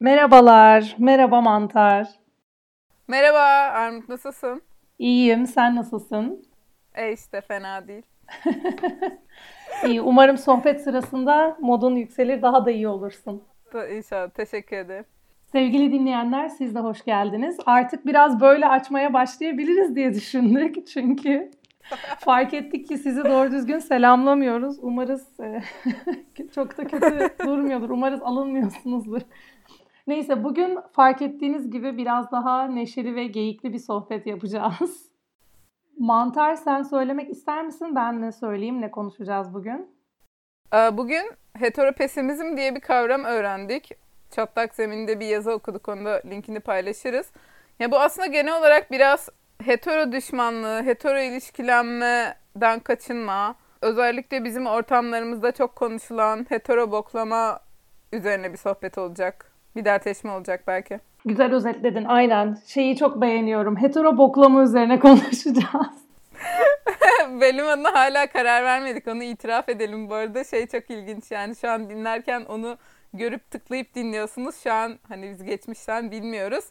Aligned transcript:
Merhabalar, 0.00 0.96
merhaba 0.98 1.40
Mantar. 1.40 2.08
Merhaba 3.08 3.38
Armut 3.78 4.08
nasılsın? 4.08 4.62
İyiyim, 4.98 5.46
sen 5.46 5.76
nasılsın? 5.76 6.44
E 6.94 7.12
işte 7.12 7.40
fena 7.40 7.88
değil. 7.88 8.02
İyi, 9.86 10.00
umarım 10.00 10.38
sohbet 10.38 10.80
sırasında 10.80 11.56
modun 11.60 11.96
yükselir, 11.96 12.42
daha 12.42 12.66
da 12.66 12.70
iyi 12.70 12.88
olursun. 12.88 13.42
İnşallah, 13.92 14.30
teşekkür 14.30 14.76
ederim. 14.76 15.04
Sevgili 15.52 15.92
dinleyenler, 15.92 16.48
siz 16.48 16.74
de 16.74 16.78
hoş 16.78 17.04
geldiniz. 17.04 17.56
Artık 17.66 18.06
biraz 18.06 18.40
böyle 18.40 18.68
açmaya 18.68 19.12
başlayabiliriz 19.12 19.96
diye 19.96 20.14
düşündük. 20.14 20.86
Çünkü 20.92 21.50
fark 22.18 22.54
ettik 22.54 22.88
ki 22.88 22.98
sizi 22.98 23.24
doğru 23.24 23.50
düzgün 23.50 23.78
selamlamıyoruz. 23.78 24.76
Umarız 24.82 25.40
e, 25.40 25.62
çok 26.54 26.78
da 26.78 26.84
kötü 26.84 27.28
durmuyordur. 27.44 27.90
Umarız 27.90 28.22
alınmıyorsunuzdur. 28.22 29.20
Neyse 30.06 30.44
bugün 30.44 30.78
fark 30.92 31.22
ettiğiniz 31.22 31.70
gibi 31.70 31.96
biraz 31.96 32.32
daha 32.32 32.64
neşeli 32.66 33.16
ve 33.16 33.26
geyikli 33.26 33.72
bir 33.72 33.78
sohbet 33.78 34.26
yapacağız. 34.26 35.12
Mantar 35.98 36.54
sen 36.54 36.82
söylemek 36.82 37.30
ister 37.30 37.64
misin? 37.64 37.96
Ben 37.96 38.22
ne 38.22 38.32
söyleyeyim? 38.32 38.80
Ne 38.80 38.90
konuşacağız 38.90 39.54
bugün? 39.54 39.96
Ee, 40.74 40.96
bugün 40.96 41.30
heteropesimizm 41.58 42.56
diye 42.56 42.74
bir 42.74 42.80
kavram 42.80 43.24
öğrendik. 43.24 43.92
Çatlak 44.30 44.74
Zemin'de 44.74 45.20
bir 45.20 45.26
yazı 45.26 45.52
okuduk. 45.52 45.88
Onu 45.88 46.04
da 46.04 46.22
linkini 46.26 46.60
paylaşırız. 46.60 47.30
Ya 47.78 47.90
bu 47.90 47.98
aslında 47.98 48.26
genel 48.26 48.58
olarak 48.58 48.90
biraz 48.90 49.28
hetero 49.62 50.12
düşmanlığı, 50.12 50.82
hetero 50.82 51.18
ilişkilenmeden 51.18 52.80
kaçınma, 52.80 53.56
özellikle 53.82 54.44
bizim 54.44 54.66
ortamlarımızda 54.66 55.52
çok 55.52 55.76
konuşulan 55.76 56.46
hetero 56.48 56.90
boklama 56.90 57.60
üzerine 58.12 58.52
bir 58.52 58.58
sohbet 58.58 58.98
olacak. 58.98 59.55
Bir 59.76 59.84
dertleşme 59.84 60.30
olacak 60.30 60.62
belki. 60.66 61.00
Güzel 61.24 61.52
özetledin 61.52 62.04
aynen. 62.04 62.58
Şeyi 62.66 62.96
çok 62.96 63.20
beğeniyorum. 63.20 63.76
Hetero 63.76 64.18
boklama 64.18 64.62
üzerine 64.62 64.98
konuşacağız. 65.00 66.06
Bölüm 67.40 67.66
adına 67.68 67.94
hala 67.94 68.26
karar 68.26 68.64
vermedik. 68.64 69.08
Onu 69.08 69.22
itiraf 69.22 69.68
edelim 69.68 70.10
bu 70.10 70.14
arada. 70.14 70.44
Şey 70.44 70.66
çok 70.66 70.90
ilginç 70.90 71.30
yani 71.30 71.56
şu 71.56 71.70
an 71.70 71.90
dinlerken 71.90 72.44
onu 72.48 72.76
görüp 73.12 73.50
tıklayıp 73.50 73.94
dinliyorsunuz. 73.94 74.56
Şu 74.62 74.72
an 74.72 74.98
hani 75.08 75.30
biz 75.30 75.44
geçmişten 75.44 76.10
bilmiyoruz. 76.10 76.64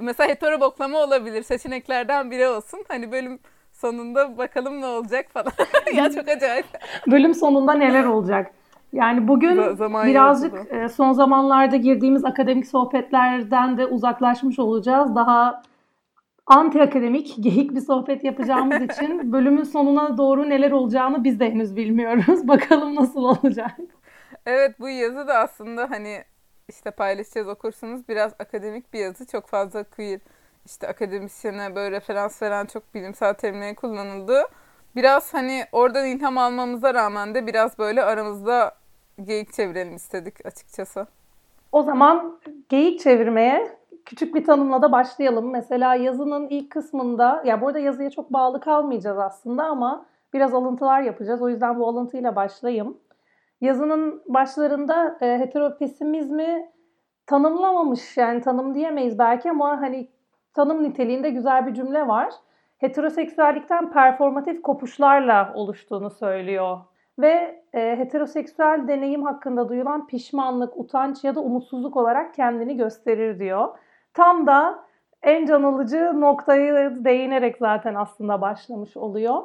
Mesela 0.00 0.30
hetero 0.30 0.60
boklama 0.60 0.98
olabilir. 0.98 1.42
Seçeneklerden 1.42 2.30
biri 2.30 2.48
olsun. 2.48 2.84
Hani 2.88 3.12
bölüm 3.12 3.38
sonunda 3.72 4.38
bakalım 4.38 4.80
ne 4.80 4.86
olacak 4.86 5.26
falan. 5.30 5.52
ya 5.94 6.10
çok 6.10 6.28
acayip. 6.28 6.66
Bölüm 7.06 7.34
sonunda 7.34 7.72
neler 7.72 8.04
olacak? 8.04 8.50
Yani 8.96 9.28
bugün 9.28 9.74
Zaman 9.74 10.06
birazcık 10.06 10.54
yolculuğu. 10.54 10.78
E, 10.78 10.88
son 10.88 11.12
zamanlarda 11.12 11.76
girdiğimiz 11.76 12.24
akademik 12.24 12.66
sohbetlerden 12.66 13.78
de 13.78 13.86
uzaklaşmış 13.86 14.58
olacağız. 14.58 15.14
Daha 15.14 15.62
anti 16.46 16.82
akademik, 16.82 17.34
geyik 17.40 17.74
bir 17.74 17.80
sohbet 17.80 18.24
yapacağımız 18.24 18.82
için 18.90 19.32
bölümün 19.32 19.62
sonuna 19.62 20.18
doğru 20.18 20.48
neler 20.48 20.70
olacağını 20.70 21.24
biz 21.24 21.40
de 21.40 21.50
henüz 21.50 21.76
bilmiyoruz. 21.76 22.48
Bakalım 22.48 22.94
nasıl 22.94 23.24
olacak. 23.24 23.76
Evet 24.46 24.80
bu 24.80 24.88
yazı 24.88 25.28
da 25.28 25.38
aslında 25.38 25.90
hani 25.90 26.24
işte 26.68 26.90
paylaşacağız 26.90 27.48
okursunuz 27.48 28.08
biraz 28.08 28.32
akademik 28.38 28.92
bir 28.92 28.98
yazı. 28.98 29.26
Çok 29.26 29.46
fazla 29.46 29.84
queer 29.84 30.20
işte 30.66 30.88
akademisyene 30.88 31.74
böyle 31.74 31.96
referans 31.96 32.42
veren 32.42 32.66
çok 32.66 32.94
bilimsel 32.94 33.34
terimlerin 33.34 33.74
kullanıldığı. 33.74 34.42
Biraz 34.96 35.34
hani 35.34 35.64
oradan 35.72 36.06
ilham 36.06 36.38
almamıza 36.38 36.94
rağmen 36.94 37.34
de 37.34 37.46
biraz 37.46 37.78
böyle 37.78 38.02
aramızda 38.02 38.74
geyik 39.24 39.52
çevirelim 39.52 39.96
istedik 39.96 40.46
açıkçası. 40.46 41.06
O 41.72 41.82
zaman 41.82 42.38
geyik 42.68 43.00
çevirmeye 43.00 43.78
küçük 44.04 44.34
bir 44.34 44.44
tanımla 44.44 44.82
da 44.82 44.92
başlayalım. 44.92 45.50
Mesela 45.50 45.94
yazının 45.94 46.48
ilk 46.48 46.70
kısmında, 46.70 47.42
ya 47.44 47.60
burada 47.60 47.78
yazıya 47.78 48.10
çok 48.10 48.32
bağlı 48.32 48.60
kalmayacağız 48.60 49.18
aslında 49.18 49.64
ama 49.64 50.06
biraz 50.32 50.54
alıntılar 50.54 51.00
yapacağız. 51.00 51.42
O 51.42 51.48
yüzden 51.48 51.78
bu 51.78 51.88
alıntıyla 51.88 52.36
başlayayım. 52.36 52.98
Yazının 53.60 54.22
başlarında 54.26 55.18
e, 55.20 55.38
heteropesimizmi 55.38 56.70
tanımlamamış 57.26 58.16
yani 58.16 58.40
tanım 58.40 58.74
diyemeyiz 58.74 59.18
belki 59.18 59.50
ama 59.50 59.80
hani 59.80 60.08
tanım 60.54 60.82
niteliğinde 60.82 61.30
güzel 61.30 61.66
bir 61.66 61.74
cümle 61.74 62.08
var. 62.08 62.32
Heteroseksüellikten 62.78 63.92
performatif 63.92 64.62
kopuşlarla 64.62 65.52
oluştuğunu 65.54 66.10
söylüyor 66.10 66.78
ve 67.18 67.62
e, 67.72 67.96
heteroseksüel 67.98 68.88
deneyim 68.88 69.22
hakkında 69.22 69.68
duyulan 69.68 70.06
pişmanlık, 70.06 70.76
utanç 70.76 71.24
ya 71.24 71.34
da 71.34 71.40
umutsuzluk 71.40 71.96
olarak 71.96 72.34
kendini 72.34 72.76
gösterir 72.76 73.38
diyor. 73.38 73.68
Tam 74.14 74.46
da 74.46 74.86
en 75.22 75.46
can 75.46 75.62
alıcı 75.62 76.20
noktayı 76.20 77.04
değinerek 77.04 77.56
zaten 77.58 77.94
aslında 77.94 78.40
başlamış 78.40 78.96
oluyor. 78.96 79.42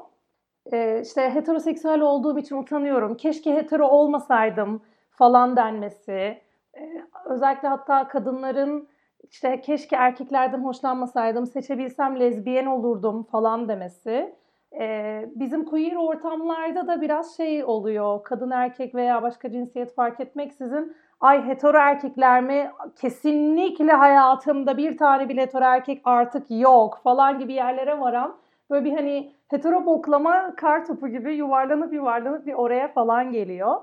E, 0.71 1.01
işte 1.01 1.29
heteroseksüel 1.29 2.01
olduğum 2.01 2.39
için 2.39 2.57
utanıyorum, 2.57 3.17
keşke 3.17 3.55
hetero 3.55 3.88
olmasaydım 3.88 4.81
falan 5.11 5.55
denmesi. 5.55 6.41
E, 6.77 7.03
özellikle 7.25 7.67
hatta 7.67 8.07
kadınların 8.07 8.88
işte 9.29 9.61
keşke 9.61 9.95
erkeklerden 9.95 10.63
hoşlanmasaydım, 10.63 11.47
seçebilsem 11.47 12.19
lezbiyen 12.19 12.65
olurdum 12.65 13.23
falan 13.23 13.69
demesi 13.69 14.35
ee, 14.79 15.29
bizim 15.35 15.65
queer 15.65 15.95
ortamlarda 15.95 16.87
da 16.87 17.01
biraz 17.01 17.37
şey 17.37 17.63
oluyor. 17.63 18.23
Kadın 18.23 18.51
erkek 18.51 18.95
veya 18.95 19.21
başka 19.21 19.51
cinsiyet 19.51 19.95
fark 19.95 20.19
etmeksizin 20.19 20.95
ay 21.19 21.47
hetero 21.47 21.77
erkekler 21.77 22.43
mi? 22.43 22.71
Kesinlikle 23.01 23.91
hayatımda 23.91 24.77
bir 24.77 24.97
tane 24.97 25.29
bile 25.29 25.41
hetero 25.41 25.63
erkek 25.63 26.01
artık 26.05 26.45
yok 26.49 26.99
falan 27.03 27.39
gibi 27.39 27.53
yerlere 27.53 27.99
varan 27.99 28.37
böyle 28.69 28.85
bir 28.85 28.93
hani 28.93 29.33
hetero 29.47 29.85
boklama 29.85 30.55
kar 30.55 30.85
topu 30.85 31.07
gibi 31.07 31.35
yuvarlanıp 31.35 31.93
yuvarlanıp 31.93 32.45
bir 32.45 32.53
oraya 32.53 32.88
falan 32.88 33.31
geliyor. 33.31 33.81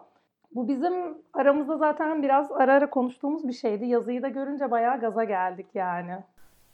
Bu 0.54 0.68
bizim 0.68 1.18
aramızda 1.34 1.76
zaten 1.76 2.22
biraz 2.22 2.52
ara 2.52 2.72
ara 2.72 2.90
konuştuğumuz 2.90 3.48
bir 3.48 3.52
şeydi. 3.52 3.86
Yazıyı 3.86 4.22
da 4.22 4.28
görünce 4.28 4.70
bayağı 4.70 5.00
gaza 5.00 5.24
geldik 5.24 5.66
yani. 5.74 6.18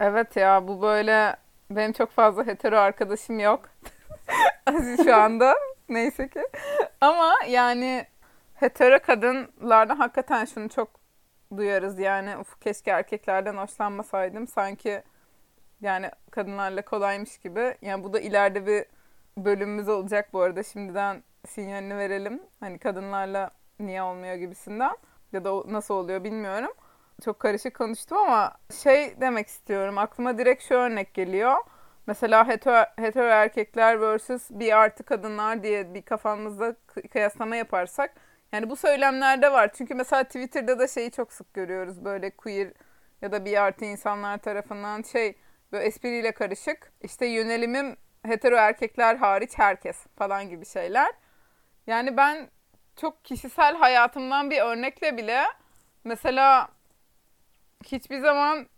Evet 0.00 0.36
ya 0.36 0.68
bu 0.68 0.82
böyle 0.82 1.36
benim 1.70 1.92
çok 1.92 2.10
fazla 2.10 2.46
hetero 2.46 2.76
arkadaşım 2.76 3.38
yok. 3.38 3.60
şu 5.04 5.16
anda 5.16 5.54
neyse 5.88 6.28
ki. 6.28 6.42
Ama 7.00 7.34
yani 7.48 8.06
hetero 8.54 8.98
kadınlardan 8.98 9.96
hakikaten 9.96 10.44
şunu 10.44 10.68
çok 10.68 10.88
duyarız 11.56 11.98
yani 11.98 12.38
uf 12.38 12.60
keşke 12.60 12.90
erkeklerden 12.90 13.56
hoşlanmasaydım 13.56 14.46
sanki 14.46 15.02
yani 15.80 16.10
kadınlarla 16.30 16.82
kolaymış 16.82 17.38
gibi. 17.38 17.76
Yani 17.82 18.04
bu 18.04 18.12
da 18.12 18.20
ileride 18.20 18.66
bir 18.66 18.84
bölümümüz 19.44 19.88
olacak 19.88 20.28
bu 20.32 20.40
arada 20.40 20.62
şimdiden 20.62 21.22
sinyalini 21.48 21.96
verelim. 21.96 22.42
Hani 22.60 22.78
kadınlarla 22.78 23.50
niye 23.80 24.02
olmuyor 24.02 24.34
gibisinden 24.34 24.96
ya 25.32 25.44
da 25.44 25.72
nasıl 25.72 25.94
oluyor 25.94 26.24
bilmiyorum. 26.24 26.70
Çok 27.24 27.40
karışık 27.40 27.74
konuştum 27.74 28.18
ama 28.18 28.52
şey 28.82 29.20
demek 29.20 29.48
istiyorum. 29.48 29.98
Aklıma 29.98 30.38
direkt 30.38 30.62
şu 30.62 30.74
örnek 30.74 31.14
geliyor. 31.14 31.56
Mesela 32.06 32.48
hetero, 32.48 32.84
hetero 32.96 33.28
erkekler 33.28 34.00
versus 34.00 34.50
bir 34.50 34.78
artı 34.78 35.02
kadınlar 35.04 35.62
diye 35.62 35.94
bir 35.94 36.02
kafamızda 36.02 36.76
kıyaslama 37.12 37.56
yaparsak 37.56 38.14
yani 38.52 38.70
bu 38.70 38.76
söylemlerde 38.76 39.52
var. 39.52 39.70
Çünkü 39.74 39.94
mesela 39.94 40.24
Twitter'da 40.24 40.78
da 40.78 40.88
şeyi 40.88 41.10
çok 41.10 41.32
sık 41.32 41.54
görüyoruz 41.54 42.04
böyle 42.04 42.30
queer 42.30 42.72
ya 43.22 43.32
da 43.32 43.44
bir 43.44 43.62
artı 43.62 43.84
insanlar 43.84 44.38
tarafından 44.38 45.02
şey 45.02 45.34
böyle 45.72 45.84
espriyle 45.84 46.32
karışık. 46.32 46.92
İşte 47.00 47.26
yönelimim 47.26 47.96
hetero 48.22 48.56
erkekler 48.56 49.16
hariç 49.16 49.50
herkes 49.56 50.06
falan 50.18 50.48
gibi 50.48 50.66
şeyler. 50.66 51.12
Yani 51.86 52.16
ben 52.16 52.48
çok 52.96 53.24
kişisel 53.24 53.76
hayatımdan 53.76 54.50
bir 54.50 54.60
örnekle 54.60 55.16
bile 55.16 55.44
mesela 56.04 56.68
hiçbir 57.84 58.20
zaman 58.20 58.68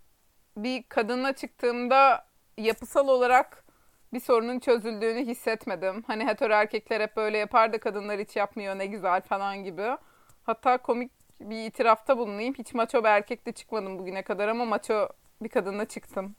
bir 0.56 0.82
kadınla 0.88 1.32
çıktığımda 1.32 2.25
yapısal 2.58 3.08
olarak 3.08 3.64
bir 4.12 4.20
sorunun 4.20 4.58
çözüldüğünü 4.58 5.26
hissetmedim. 5.26 6.02
Hani 6.06 6.26
hetero 6.26 6.52
erkekler 6.52 7.00
hep 7.00 7.16
böyle 7.16 7.38
yapar 7.38 7.72
da 7.72 7.80
kadınlar 7.80 8.20
hiç 8.20 8.36
yapmıyor 8.36 8.78
ne 8.78 8.86
güzel 8.86 9.20
falan 9.20 9.64
gibi. 9.64 9.96
Hatta 10.42 10.78
komik 10.78 11.12
bir 11.40 11.66
itirafta 11.66 12.18
bulunayım. 12.18 12.54
Hiç 12.54 12.74
maço 12.74 13.04
bir 13.04 13.08
erkekle 13.08 13.52
çıkmadım 13.52 13.98
bugüne 13.98 14.22
kadar 14.22 14.48
ama 14.48 14.64
maço 14.64 15.08
bir 15.42 15.48
kadınla 15.48 15.84
çıktım. 15.84 16.34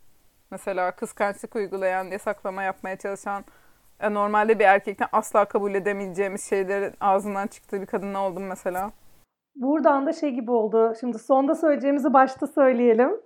Mesela 0.52 0.92
kıskançlık 0.92 1.56
uygulayan, 1.56 2.06
yasaklama 2.06 2.64
yapmaya 2.64 2.98
çalışan, 2.98 3.46
e, 4.00 4.14
normalde 4.14 4.60
bir 4.60 4.66
erkekten 4.66 5.08
asla 5.12 5.46
kabul 5.46 5.76
edemeyeceğimiz 5.76 6.50
şeylerin 6.50 6.94
ağzından 7.00 7.48
çıktığı 7.48 7.82
bir 7.82 7.86
kadınla 7.86 8.28
oldum 8.28 8.44
mesela. 8.44 8.92
Buradan 9.56 10.06
da 10.06 10.14
şey 10.14 10.32
gibi 10.32 10.52
oldu. 10.52 10.94
Şimdi 11.00 11.20
sonda 11.20 11.56
söyleyeceğimizi 11.56 12.14
başta 12.14 12.48
söyleyelim. 12.48 13.22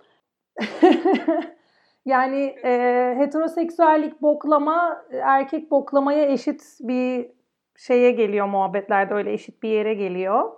Yani 2.04 2.56
e, 2.64 3.14
heteroseksüellik 3.18 4.22
boklama 4.22 5.02
erkek 5.12 5.70
boklamaya 5.70 6.24
eşit 6.24 6.62
bir 6.80 7.30
şeye 7.76 8.10
geliyor 8.10 8.46
muhabbetlerde 8.46 9.14
öyle 9.14 9.32
eşit 9.32 9.62
bir 9.62 9.68
yere 9.68 9.94
geliyor. 9.94 10.52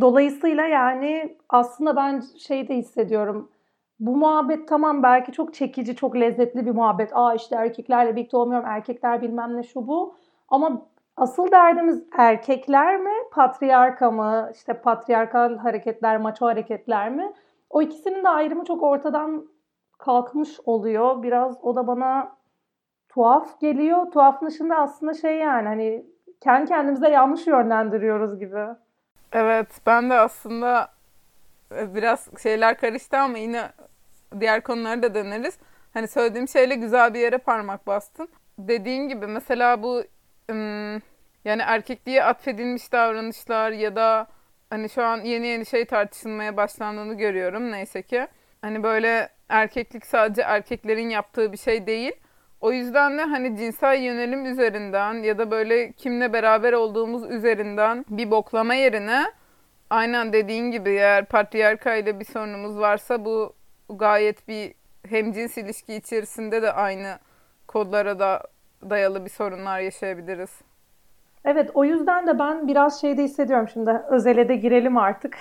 Dolayısıyla 0.00 0.66
yani 0.66 1.38
aslında 1.48 1.96
ben 1.96 2.20
şey 2.38 2.68
de 2.68 2.76
hissediyorum. 2.76 3.50
Bu 4.00 4.16
muhabbet 4.16 4.68
tamam 4.68 5.02
belki 5.02 5.32
çok 5.32 5.54
çekici, 5.54 5.96
çok 5.96 6.16
lezzetli 6.16 6.66
bir 6.66 6.70
muhabbet. 6.70 7.10
Aa 7.14 7.34
işte 7.34 7.56
erkeklerle 7.56 8.16
birlikte 8.16 8.36
olmuyorum, 8.36 8.68
erkekler 8.68 9.22
bilmem 9.22 9.56
ne 9.56 9.62
şu 9.62 9.86
bu. 9.86 10.14
Ama 10.48 10.86
asıl 11.16 11.50
derdimiz 11.50 12.04
erkekler 12.18 13.00
mi, 13.00 13.12
patriarka 13.32 14.10
mı, 14.10 14.50
işte 14.54 14.72
patriarkal 14.72 15.56
hareketler, 15.56 16.16
maço 16.16 16.46
hareketler 16.46 17.10
mi? 17.10 17.32
O 17.70 17.82
ikisinin 17.82 18.24
de 18.24 18.28
ayrımı 18.28 18.64
çok 18.64 18.82
ortadan 18.82 19.46
kalkmış 20.02 20.60
oluyor. 20.64 21.22
Biraz 21.22 21.56
o 21.62 21.76
da 21.76 21.86
bana 21.86 22.36
tuhaf 23.08 23.60
geliyor. 23.60 24.10
Tuhafın 24.10 24.46
dışında 24.46 24.76
aslında 24.76 25.14
şey 25.14 25.38
yani 25.38 25.68
hani 25.68 26.06
kendi 26.40 26.68
kendimize 26.68 27.08
yanlış 27.08 27.46
yönlendiriyoruz 27.46 28.38
gibi. 28.38 28.66
Evet 29.32 29.68
ben 29.86 30.10
de 30.10 30.14
aslında 30.14 30.88
e, 31.76 31.94
biraz 31.94 32.28
şeyler 32.42 32.76
karıştı 32.76 33.16
ama 33.18 33.38
yine 33.38 33.68
diğer 34.40 34.62
konulara 34.62 35.02
da 35.02 35.14
döneriz. 35.14 35.58
Hani 35.94 36.08
söylediğim 36.08 36.48
şeyle 36.48 36.74
güzel 36.74 37.14
bir 37.14 37.20
yere 37.20 37.38
parmak 37.38 37.86
bastın. 37.86 38.28
Dediğin 38.58 39.08
gibi 39.08 39.26
mesela 39.26 39.82
bu 39.82 40.02
yani 41.44 41.62
erkekliğe 41.62 42.24
atfedilmiş 42.24 42.92
davranışlar 42.92 43.70
ya 43.70 43.96
da 43.96 44.26
hani 44.70 44.88
şu 44.88 45.04
an 45.04 45.20
yeni 45.20 45.46
yeni 45.46 45.66
şey 45.66 45.84
tartışılmaya 45.84 46.56
başlandığını 46.56 47.14
görüyorum 47.14 47.72
neyse 47.72 48.02
ki. 48.02 48.28
Hani 48.62 48.82
böyle 48.82 49.28
erkeklik 49.52 50.06
sadece 50.06 50.42
erkeklerin 50.42 51.10
yaptığı 51.10 51.52
bir 51.52 51.56
şey 51.56 51.86
değil. 51.86 52.12
O 52.60 52.72
yüzden 52.72 53.18
de 53.18 53.22
hani 53.22 53.56
cinsel 53.56 54.02
yönelim 54.02 54.46
üzerinden 54.46 55.14
ya 55.14 55.38
da 55.38 55.50
böyle 55.50 55.92
kimle 55.92 56.32
beraber 56.32 56.72
olduğumuz 56.72 57.30
üzerinden 57.30 58.04
bir 58.08 58.30
boklama 58.30 58.74
yerine 58.74 59.24
aynen 59.90 60.32
dediğin 60.32 60.70
gibi 60.70 60.90
eğer 60.90 61.24
patriarka 61.24 61.94
ile 61.94 62.20
bir 62.20 62.24
sorunumuz 62.24 62.78
varsa 62.78 63.24
bu 63.24 63.54
gayet 63.90 64.48
bir 64.48 64.74
hemcins 65.08 65.58
ilişki 65.58 65.94
içerisinde 65.94 66.62
de 66.62 66.72
aynı 66.72 67.18
kodlara 67.68 68.18
da 68.18 68.42
dayalı 68.90 69.24
bir 69.24 69.30
sorunlar 69.30 69.80
yaşayabiliriz. 69.80 70.50
Evet 71.44 71.70
o 71.74 71.84
yüzden 71.84 72.26
de 72.26 72.38
ben 72.38 72.68
biraz 72.68 73.00
şeyde 73.00 73.22
hissediyorum 73.22 73.68
şimdi 73.72 73.90
özele 73.90 74.48
de 74.48 74.56
girelim 74.56 74.96
artık. 74.96 75.38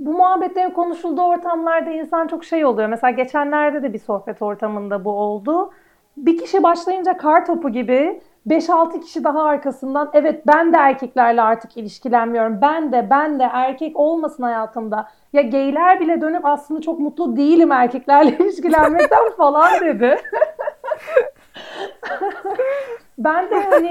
Bu 0.00 0.12
muhabbetlerin 0.12 0.70
konuşulduğu 0.70 1.22
ortamlarda 1.22 1.90
insan 1.90 2.26
çok 2.26 2.44
şey 2.44 2.64
oluyor. 2.64 2.88
Mesela 2.88 3.10
geçenlerde 3.10 3.82
de 3.82 3.92
bir 3.92 3.98
sohbet 3.98 4.42
ortamında 4.42 5.04
bu 5.04 5.10
oldu. 5.10 5.70
Bir 6.16 6.38
kişi 6.38 6.62
başlayınca 6.62 7.16
kar 7.16 7.46
topu 7.46 7.70
gibi 7.70 8.20
5-6 8.48 9.00
kişi 9.00 9.24
daha 9.24 9.42
arkasından 9.42 10.10
evet 10.12 10.46
ben 10.46 10.72
de 10.72 10.76
erkeklerle 10.76 11.42
artık 11.42 11.76
ilişkilenmiyorum. 11.76 12.58
Ben 12.62 12.92
de 12.92 13.06
ben 13.10 13.38
de 13.38 13.48
erkek 13.52 14.00
olmasın 14.00 14.42
hayatımda. 14.42 15.08
Ya 15.32 15.42
geyler 15.42 16.00
bile 16.00 16.20
dönüp 16.20 16.44
aslında 16.44 16.80
çok 16.80 17.00
mutlu 17.00 17.36
değilim 17.36 17.72
erkeklerle 17.72 18.30
ilişkilenmekten 18.38 19.30
falan 19.36 19.80
dedi. 19.80 20.16
ben 23.18 23.50
de 23.50 23.64
hani 23.70 23.90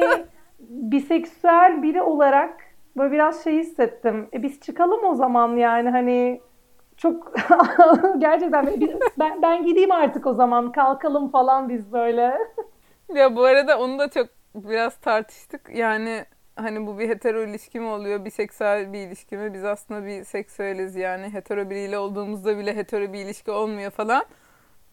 biseksüel 0.70 1.84
biri 1.84 2.02
olarak 2.02 2.69
böyle 3.00 3.12
biraz 3.12 3.44
şey 3.44 3.57
hissettim. 3.57 4.30
E 4.34 4.44
biz 4.44 4.60
çıkalım 4.60 5.06
o 5.06 5.16
zaman 5.16 5.56
yani 5.57 5.90
hani 5.90 6.42
çok 6.98 7.34
gerçekten 8.18 8.81
ben, 9.19 9.42
ben 9.42 9.66
gideyim 9.66 9.92
artık 9.92 10.28
o 10.28 10.34
zaman 10.34 10.72
kalkalım 10.72 11.30
falan 11.30 11.69
biz 11.69 11.92
böyle. 11.94 12.38
ya 13.16 13.36
bu 13.36 13.44
arada 13.44 13.80
onu 13.80 14.00
da 14.00 14.10
çok 14.10 14.28
biraz 14.56 14.98
tartıştık. 14.98 15.69
Yani 15.74 16.25
hani 16.56 16.88
bu 16.88 17.00
bir 17.00 17.10
hetero 17.10 17.44
ilişki 17.44 17.80
mi 17.80 17.88
oluyor, 17.88 18.25
biseksüel 18.25 18.94
bir 18.94 19.00
ilişki 19.00 19.38
mi? 19.38 19.54
Biz 19.54 19.66
aslında 19.66 20.06
bir 20.06 20.24
seksüeliz 20.24 20.96
yani. 20.96 21.34
Hetero 21.34 21.69
biriyle 21.69 21.98
olduğumuzda 21.98 22.57
bile 22.57 22.75
hetero 22.75 23.13
bir 23.13 23.19
ilişki 23.19 23.51
olmuyor 23.51 23.92
falan. 23.92 24.24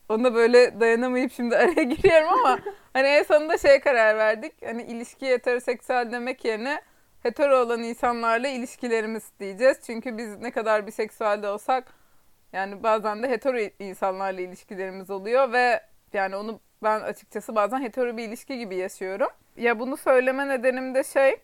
Ona 0.08 0.34
böyle 0.34 0.80
dayanamayıp 0.80 1.32
şimdi 1.32 1.56
araya 1.56 1.82
giriyorum 1.82 2.28
ama 2.28 2.58
hani 2.92 3.06
en 3.06 3.22
sonunda 3.22 3.58
şeye 3.58 3.80
karar 3.80 4.18
verdik. 4.18 4.52
Hani 4.64 4.82
ilişki 4.82 5.26
heteroseksüel 5.26 6.12
demek 6.12 6.44
yerine 6.44 6.80
hetero 7.22 7.56
olan 7.56 7.82
insanlarla 7.82 8.48
ilişkilerimiz 8.48 9.32
diyeceğiz. 9.40 9.78
Çünkü 9.86 10.18
biz 10.18 10.38
ne 10.38 10.50
kadar 10.50 10.86
biseksüel 10.86 11.42
de 11.42 11.48
olsak 11.48 11.92
yani 12.52 12.82
bazen 12.82 13.22
de 13.22 13.28
hetero 13.28 13.58
insanlarla 13.78 14.40
ilişkilerimiz 14.40 15.10
oluyor 15.10 15.52
ve 15.52 15.82
yani 16.12 16.36
onu 16.36 16.60
ben 16.82 17.00
açıkçası 17.00 17.54
bazen 17.54 17.80
hetero 17.82 18.16
bir 18.16 18.28
ilişki 18.28 18.58
gibi 18.58 18.76
yaşıyorum. 18.76 19.28
Ya 19.56 19.78
bunu 19.78 19.96
söyleme 19.96 20.48
nedenim 20.48 20.94
de 20.94 21.04
şey 21.04 21.36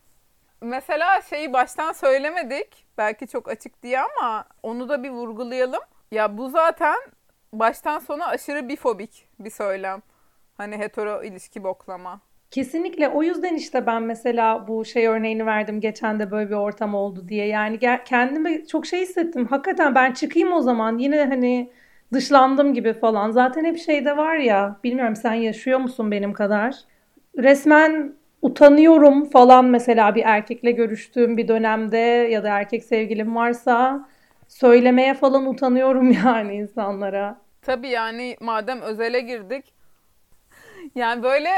mesela 0.60 1.22
şeyi 1.22 1.52
baştan 1.52 1.92
söylemedik 1.92 2.86
belki 2.98 3.28
çok 3.28 3.48
açık 3.48 3.82
diye 3.82 4.00
ama 4.00 4.44
onu 4.62 4.88
da 4.88 5.02
bir 5.02 5.10
vurgulayalım. 5.10 5.82
Ya 6.12 6.38
bu 6.38 6.50
zaten 6.50 6.96
baştan 7.52 7.98
sona 7.98 8.26
aşırı 8.26 8.68
bifobik 8.68 9.28
bir 9.38 9.50
söylem. 9.50 10.02
Hani 10.56 10.78
hetero 10.78 11.22
ilişki 11.22 11.64
boklama. 11.64 12.20
Kesinlikle 12.52 13.08
o 13.08 13.22
yüzden 13.22 13.54
işte 13.54 13.86
ben 13.86 14.02
mesela 14.02 14.68
bu 14.68 14.84
şey 14.84 15.06
örneğini 15.06 15.46
verdim 15.46 15.80
geçen 15.80 16.18
de 16.20 16.30
böyle 16.30 16.50
bir 16.50 16.54
ortam 16.54 16.94
oldu 16.94 17.28
diye. 17.28 17.46
Yani 17.46 17.78
kendimi 18.04 18.66
çok 18.66 18.86
şey 18.86 19.00
hissettim. 19.00 19.46
Hakikaten 19.46 19.94
ben 19.94 20.12
çıkayım 20.12 20.52
o 20.52 20.60
zaman 20.60 20.98
yine 20.98 21.24
hani 21.24 21.70
dışlandım 22.12 22.74
gibi 22.74 22.92
falan. 22.92 23.30
Zaten 23.30 23.64
hep 23.64 23.78
şeyde 23.78 24.16
var 24.16 24.36
ya 24.36 24.76
bilmiyorum 24.84 25.16
sen 25.16 25.34
yaşıyor 25.34 25.78
musun 25.78 26.10
benim 26.10 26.32
kadar. 26.32 26.74
Resmen 27.38 28.12
utanıyorum 28.42 29.24
falan 29.24 29.64
mesela 29.64 30.14
bir 30.14 30.22
erkekle 30.26 30.70
görüştüğüm 30.70 31.36
bir 31.36 31.48
dönemde 31.48 31.98
ya 32.30 32.44
da 32.44 32.48
erkek 32.48 32.84
sevgilim 32.84 33.36
varsa 33.36 34.08
söylemeye 34.48 35.14
falan 35.14 35.46
utanıyorum 35.46 36.10
yani 36.26 36.54
insanlara. 36.54 37.36
Tabii 37.62 37.88
yani 37.88 38.36
madem 38.40 38.80
özele 38.80 39.20
girdik 39.20 39.81
yani 40.94 41.22
böyle 41.22 41.50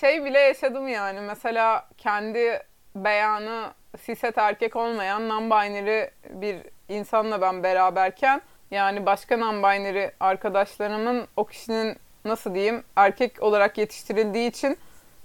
şey 0.00 0.24
bile 0.24 0.38
yaşadım 0.38 0.88
yani. 0.88 1.20
Mesela 1.20 1.88
kendi 1.98 2.62
beyanı 2.94 3.72
siset 4.00 4.38
erkek 4.38 4.76
olmayan 4.76 5.22
non-binary 5.22 6.10
bir 6.30 6.56
insanla 6.88 7.40
ben 7.40 7.62
beraberken 7.62 8.40
yani 8.70 9.06
başka 9.06 9.34
non-binary 9.34 10.10
arkadaşlarımın 10.20 11.28
o 11.36 11.44
kişinin 11.44 11.96
nasıl 12.24 12.54
diyeyim 12.54 12.84
erkek 12.96 13.42
olarak 13.42 13.78
yetiştirildiği 13.78 14.48
için 14.48 14.78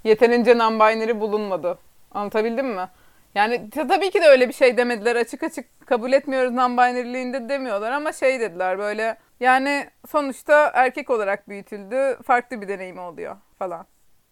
yeterince 0.04 0.52
non-binary 0.52 1.20
bulunmadı. 1.20 1.78
Anlatabildim 2.14 2.66
mi? 2.66 2.88
Yani 3.34 3.70
tabii 3.70 4.10
ki 4.10 4.22
de 4.22 4.26
öyle 4.26 4.48
bir 4.48 4.54
şey 4.54 4.76
demediler. 4.76 5.16
Açık 5.16 5.42
açık 5.42 5.86
kabul 5.86 6.12
etmiyoruz 6.12 6.52
non-binary'liğinde 6.52 7.48
demiyorlar 7.48 7.92
ama 7.92 8.12
şey 8.12 8.40
dediler 8.40 8.78
böyle 8.78 9.16
yani 9.40 9.86
sonuçta 10.08 10.70
erkek 10.74 11.10
olarak 11.10 11.48
büyütüldü. 11.48 12.22
Farklı 12.22 12.60
bir 12.62 12.68
deneyim 12.68 12.98
oluyor 12.98 13.36
falan. 13.58 13.86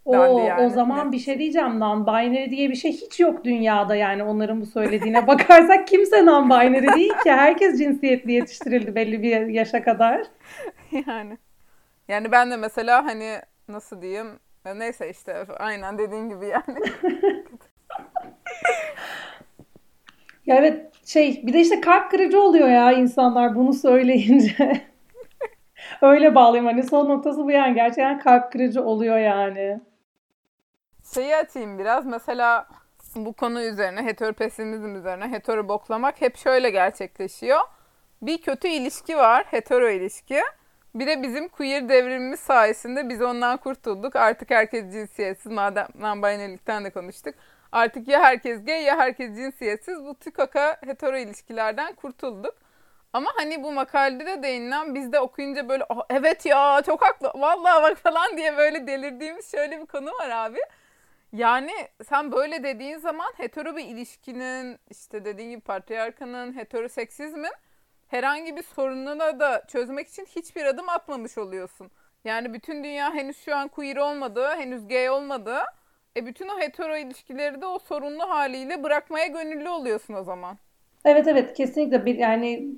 O, 0.04 0.38
yani. 0.38 0.62
o 0.62 0.68
zaman 0.68 1.12
bir 1.12 1.18
şey 1.18 1.38
diyeceğim 1.38 1.68
non-binary 1.68 2.50
diye 2.50 2.70
bir 2.70 2.74
şey 2.74 2.92
hiç 2.92 3.20
yok 3.20 3.44
dünyada 3.44 3.96
yani 3.96 4.22
onların 4.22 4.60
bu 4.60 4.66
söylediğine 4.66 5.26
bakarsak 5.26 5.88
kimse 5.88 6.16
non-binary 6.16 6.94
değil 6.94 7.12
ki. 7.12 7.32
Herkes 7.32 7.78
cinsiyetli 7.78 8.32
yetiştirildi 8.32 8.94
belli 8.94 9.22
bir 9.22 9.46
yaşa 9.46 9.82
kadar. 9.82 10.22
Yani. 11.06 11.38
Yani 12.08 12.32
ben 12.32 12.50
de 12.50 12.56
mesela 12.56 13.04
hani 13.04 13.38
nasıl 13.68 14.02
diyeyim 14.02 14.26
neyse 14.76 15.10
işte 15.10 15.46
aynen 15.58 15.98
dediğin 15.98 16.28
gibi 16.28 16.46
yani. 16.46 16.78
ya 20.46 20.56
evet 20.56 21.06
şey 21.06 21.42
bir 21.46 21.52
de 21.52 21.60
işte 21.60 21.80
kalp 21.80 22.10
kırıcı 22.10 22.40
oluyor 22.40 22.68
ya 22.68 22.92
insanlar 22.92 23.54
bunu 23.54 23.72
söyleyince. 23.72 24.84
Öyle 26.02 26.34
bağlayayım 26.34 26.66
hani 26.66 26.82
son 26.82 27.08
noktası 27.08 27.44
bu 27.44 27.50
yani. 27.50 27.74
Gerçekten 27.74 28.18
kalp 28.18 28.52
kırıcı 28.52 28.84
oluyor 28.84 29.18
yani. 29.18 29.80
Şeyi 31.14 31.36
açayım 31.36 31.78
biraz. 31.78 32.06
Mesela 32.06 32.66
bu 33.16 33.32
konu 33.32 33.62
üzerine, 33.62 34.04
heteropesimizm 34.04 34.96
üzerine, 34.96 35.28
hetero 35.28 35.68
boklamak 35.68 36.20
hep 36.20 36.36
şöyle 36.36 36.70
gerçekleşiyor. 36.70 37.60
Bir 38.22 38.42
kötü 38.42 38.68
ilişki 38.68 39.16
var, 39.16 39.44
hetero 39.50 39.88
ilişki. 39.88 40.40
Bir 40.94 41.06
de 41.06 41.22
bizim 41.22 41.48
queer 41.48 41.88
devrimimiz 41.88 42.40
sayesinde 42.40 43.08
biz 43.08 43.22
ondan 43.22 43.56
kurtulduk. 43.56 44.16
Artık 44.16 44.50
herkes 44.50 44.92
cinsiyetsiz. 44.92 45.52
Madem 45.52 45.86
non-binary'likten 45.98 46.84
de 46.84 46.90
konuştuk. 46.90 47.34
Artık 47.72 48.08
ya 48.08 48.20
herkes 48.20 48.64
gay 48.64 48.82
ya 48.82 48.98
herkes 48.98 49.36
cinsiyetsiz. 49.36 50.04
Bu 50.04 50.14
tükaka 50.14 50.76
hetero 50.86 51.16
ilişkilerden 51.16 51.94
kurtulduk. 51.94 52.54
Ama 53.14 53.30
hani 53.36 53.62
bu 53.62 53.72
makalede 53.72 54.26
de 54.26 54.42
değinilen 54.42 54.94
biz 54.94 55.12
de 55.12 55.20
okuyunca 55.20 55.68
böyle 55.68 55.84
oh, 55.88 56.02
evet 56.10 56.46
ya 56.46 56.82
çok 56.86 57.02
haklı 57.02 57.32
vallahi 57.34 57.82
bak 57.82 57.96
falan 57.96 58.36
diye 58.36 58.56
böyle 58.56 58.86
delirdiğimiz 58.86 59.50
şöyle 59.50 59.80
bir 59.80 59.86
konu 59.86 60.10
var 60.10 60.30
abi. 60.30 60.58
Yani 61.32 61.72
sen 62.08 62.32
böyle 62.32 62.62
dediğin 62.62 62.98
zaman 62.98 63.32
hetero 63.36 63.76
bir 63.76 63.84
ilişkinin 63.84 64.78
işte 64.90 65.24
dediğin 65.24 65.50
gibi 65.50 65.60
patriarkanın, 65.60 66.56
heteroseksizmin 66.56 67.52
herhangi 68.08 68.56
bir 68.56 68.62
sorununu 68.62 69.40
da 69.40 69.62
çözmek 69.68 70.08
için 70.08 70.24
hiçbir 70.24 70.64
adım 70.64 70.88
atmamış 70.88 71.38
oluyorsun. 71.38 71.90
Yani 72.24 72.52
bütün 72.54 72.84
dünya 72.84 73.14
henüz 73.14 73.44
şu 73.44 73.56
an 73.56 73.68
queer 73.68 73.96
olmadı, 73.96 74.48
henüz 74.56 74.88
gay 74.88 75.10
olmadı. 75.10 75.56
E 76.16 76.26
bütün 76.26 76.48
o 76.48 76.60
hetero 76.60 76.96
ilişkileri 76.96 77.60
de 77.60 77.66
o 77.66 77.78
sorunlu 77.78 78.30
haliyle 78.30 78.82
bırakmaya 78.82 79.26
gönüllü 79.26 79.68
oluyorsun 79.68 80.14
o 80.14 80.22
zaman. 80.22 80.58
Evet 81.04 81.26
evet 81.26 81.54
kesinlikle 81.54 82.06
bir 82.06 82.14
yani 82.14 82.68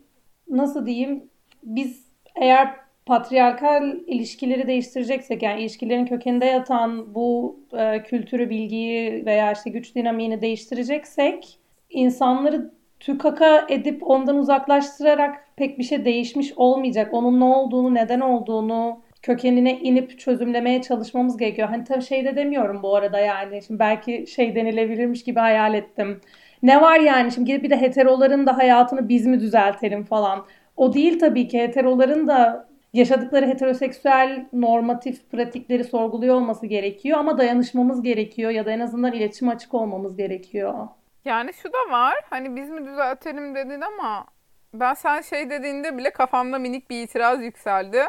nasıl 0.48 0.86
diyeyim 0.86 1.24
biz 1.62 2.06
eğer 2.34 2.74
patriarkal 3.06 3.96
ilişkileri 4.06 4.66
değiştireceksek 4.66 5.42
yani 5.42 5.60
ilişkilerin 5.60 6.06
kökeninde 6.06 6.44
yatan 6.44 7.14
bu 7.14 7.60
e, 7.72 8.02
kültürü, 8.02 8.50
bilgiyi 8.50 9.26
veya 9.26 9.52
işte 9.52 9.70
güç 9.70 9.94
dinamiğini 9.94 10.42
değiştireceksek 10.42 11.58
insanları 11.90 12.70
tükaka 13.00 13.66
edip 13.68 14.10
ondan 14.10 14.36
uzaklaştırarak 14.36 15.46
pek 15.56 15.78
bir 15.78 15.84
şey 15.84 16.04
değişmiş 16.04 16.52
olmayacak. 16.56 17.14
Onun 17.14 17.40
ne 17.40 17.44
olduğunu, 17.44 17.94
neden 17.94 18.20
olduğunu 18.20 19.00
kökenine 19.22 19.78
inip 19.78 20.18
çözümlemeye 20.18 20.82
çalışmamız 20.82 21.36
gerekiyor. 21.36 21.68
Hani 21.68 21.84
tabii 21.84 22.02
şey 22.02 22.24
de 22.24 22.36
demiyorum 22.36 22.82
bu 22.82 22.96
arada 22.96 23.18
yani. 23.18 23.62
Şimdi 23.62 23.80
belki 23.80 24.26
şey 24.26 24.54
denilebilirmiş 24.54 25.24
gibi 25.24 25.40
hayal 25.40 25.74
ettim. 25.74 26.20
Ne 26.66 26.80
var 26.80 27.00
yani 27.00 27.32
şimdi 27.32 27.46
gidip 27.46 27.64
bir 27.64 27.70
de 27.70 27.80
heteroların 27.80 28.46
da 28.46 28.56
hayatını 28.56 29.08
biz 29.08 29.26
mi 29.26 29.40
düzeltelim 29.40 30.04
falan. 30.04 30.46
O 30.76 30.94
değil 30.94 31.18
tabii 31.18 31.48
ki 31.48 31.58
heteroların 31.58 32.28
da 32.28 32.68
yaşadıkları 32.92 33.46
heteroseksüel 33.46 34.46
normatif 34.52 35.30
pratikleri 35.30 35.84
sorguluyor 35.84 36.34
olması 36.34 36.66
gerekiyor 36.66 37.18
ama 37.18 37.38
dayanışmamız 37.38 38.02
gerekiyor 38.02 38.50
ya 38.50 38.66
da 38.66 38.70
en 38.70 38.80
azından 38.80 39.12
iletişim 39.12 39.48
açık 39.48 39.74
olmamız 39.74 40.16
gerekiyor. 40.16 40.88
Yani 41.24 41.52
şu 41.52 41.72
da 41.72 41.90
var 41.90 42.14
hani 42.30 42.56
biz 42.56 42.70
mi 42.70 42.86
düzeltelim 42.86 43.54
dedin 43.54 43.80
ama 43.80 44.26
ben 44.74 44.94
sen 44.94 45.20
şey 45.20 45.50
dediğinde 45.50 45.98
bile 45.98 46.10
kafamda 46.10 46.58
minik 46.58 46.90
bir 46.90 47.02
itiraz 47.02 47.42
yükseldi. 47.42 48.04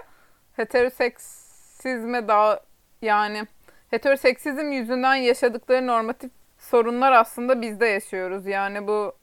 Heteroseksizme 0.54 2.28
daha 2.28 2.60
yani 3.02 3.44
heteroseksizm 3.90 4.72
yüzünden 4.72 5.16
yaşadıkları 5.16 5.88
normatif 5.88 6.32
sorunlar 6.58 7.12
aslında 7.12 7.62
bizde 7.62 7.86
yaşıyoruz. 7.88 8.46
Yani 8.46 8.88
bu 8.88 9.16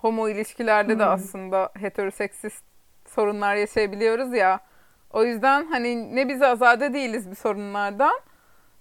homo 0.00 0.28
ilişkilerde 0.28 0.98
de 0.98 1.04
aslında 1.04 1.72
heteroseksist 1.80 2.64
sorunlar 3.06 3.54
yaşayabiliyoruz 3.56 4.34
ya. 4.34 4.60
O 5.12 5.24
yüzden 5.24 5.66
hani 5.66 6.16
ne 6.16 6.28
biz 6.28 6.42
azade 6.42 6.94
değiliz 6.94 7.30
bir 7.30 7.36
sorunlardan 7.36 8.20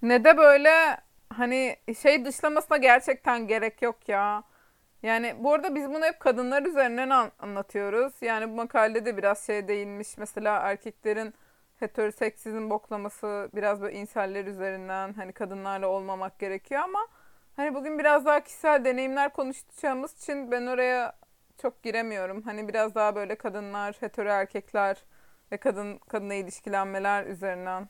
ne 0.02 0.24
de 0.24 0.38
böyle 0.38 0.98
hani 1.34 1.76
şey 2.02 2.26
dışlamasına 2.26 2.78
gerçekten 2.78 3.48
gerek 3.48 3.82
yok 3.82 4.10
ya. 4.10 4.44
Yani 5.04 5.36
bu 5.40 5.54
arada 5.54 5.76
biz 5.76 5.90
bunu 5.90 6.06
hep 6.06 6.20
kadınlar 6.20 6.64
üzerinden 6.64 7.10
an- 7.10 7.32
anlatıyoruz. 7.40 8.14
Yani 8.22 8.50
bu 8.50 8.56
makalede 8.56 9.18
biraz 9.18 9.46
şey 9.46 9.68
değinmiş. 9.68 10.18
Mesela 10.18 10.58
erkeklerin 10.60 11.34
heteroseksizm 11.80 12.70
boklaması 12.70 13.50
biraz 13.56 13.82
böyle 13.82 13.96
inseller 13.98 14.46
üzerinden 14.46 15.14
hani 15.14 15.34
kadınlarla 15.34 15.88
olmamak 15.88 16.40
gerekiyor 16.40 16.82
ama 16.82 17.08
hani 17.60 17.76
bugün 17.76 18.00
biraz 18.00 18.26
daha 18.26 18.40
kişisel 18.40 18.86
deneyimler 18.86 19.34
konuşacağımız 19.34 20.22
için 20.22 20.52
ben 20.52 20.68
oraya 20.68 21.14
çok 21.62 21.84
giremiyorum. 21.84 22.42
Hani 22.42 22.68
biraz 22.68 22.96
daha 22.96 23.16
böyle 23.16 23.36
kadınlar, 23.36 23.96
hetero 24.00 24.30
erkekler 24.30 24.98
ve 25.52 25.58
kadın 25.58 25.98
kadına 25.98 26.34
ilişkilenmeler 26.34 27.26
üzerinden 27.26 27.90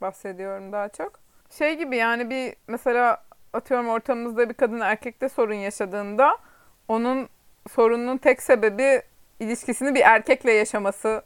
bahsediyorum 0.00 0.72
daha 0.72 0.88
çok. 0.88 1.20
Şey 1.50 1.78
gibi 1.78 1.96
yani 1.96 2.30
bir 2.30 2.56
mesela 2.66 3.24
atıyorum 3.52 3.88
ortamımızda 3.88 4.48
bir 4.48 4.54
kadın 4.54 4.80
erkekte 4.80 5.28
sorun 5.28 5.54
yaşadığında 5.54 6.38
onun 6.88 7.28
sorunun 7.70 8.16
tek 8.16 8.42
sebebi 8.42 9.02
ilişkisini 9.40 9.94
bir 9.94 10.02
erkekle 10.04 10.52
yaşaması 10.52 11.22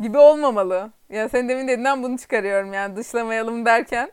gibi 0.00 0.18
olmamalı. 0.18 0.90
Yani 1.08 1.28
sen 1.28 1.48
demin 1.48 1.68
dediğinden 1.68 2.02
bunu 2.02 2.18
çıkarıyorum 2.18 2.72
yani 2.72 2.96
dışlamayalım 2.96 3.66
derken. 3.66 4.12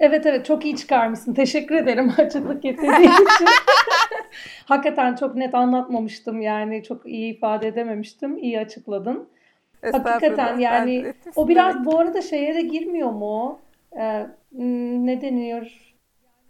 Evet 0.00 0.26
evet 0.26 0.46
çok 0.46 0.64
iyi 0.64 0.76
çıkarmışsın. 0.76 1.34
Teşekkür 1.34 1.74
ederim 1.74 2.12
açıklık 2.18 2.62
getirdiğin 2.62 3.10
için. 3.10 3.46
Hakikaten 4.64 5.14
çok 5.14 5.34
net 5.34 5.54
anlatmamıştım 5.54 6.40
yani 6.40 6.82
çok 6.82 7.06
iyi 7.06 7.36
ifade 7.36 7.68
edememiştim. 7.68 8.38
İyi 8.38 8.60
açıkladın. 8.60 9.28
Hakikaten 9.92 10.58
yani 10.58 11.14
o 11.36 11.48
biraz 11.48 11.84
bu 11.84 11.98
arada 11.98 12.22
şeye 12.22 12.54
de 12.54 12.60
girmiyor 12.60 13.10
mu? 13.10 13.60
Ee, 13.98 14.26
ne 15.06 15.20
deniyor? 15.20 15.72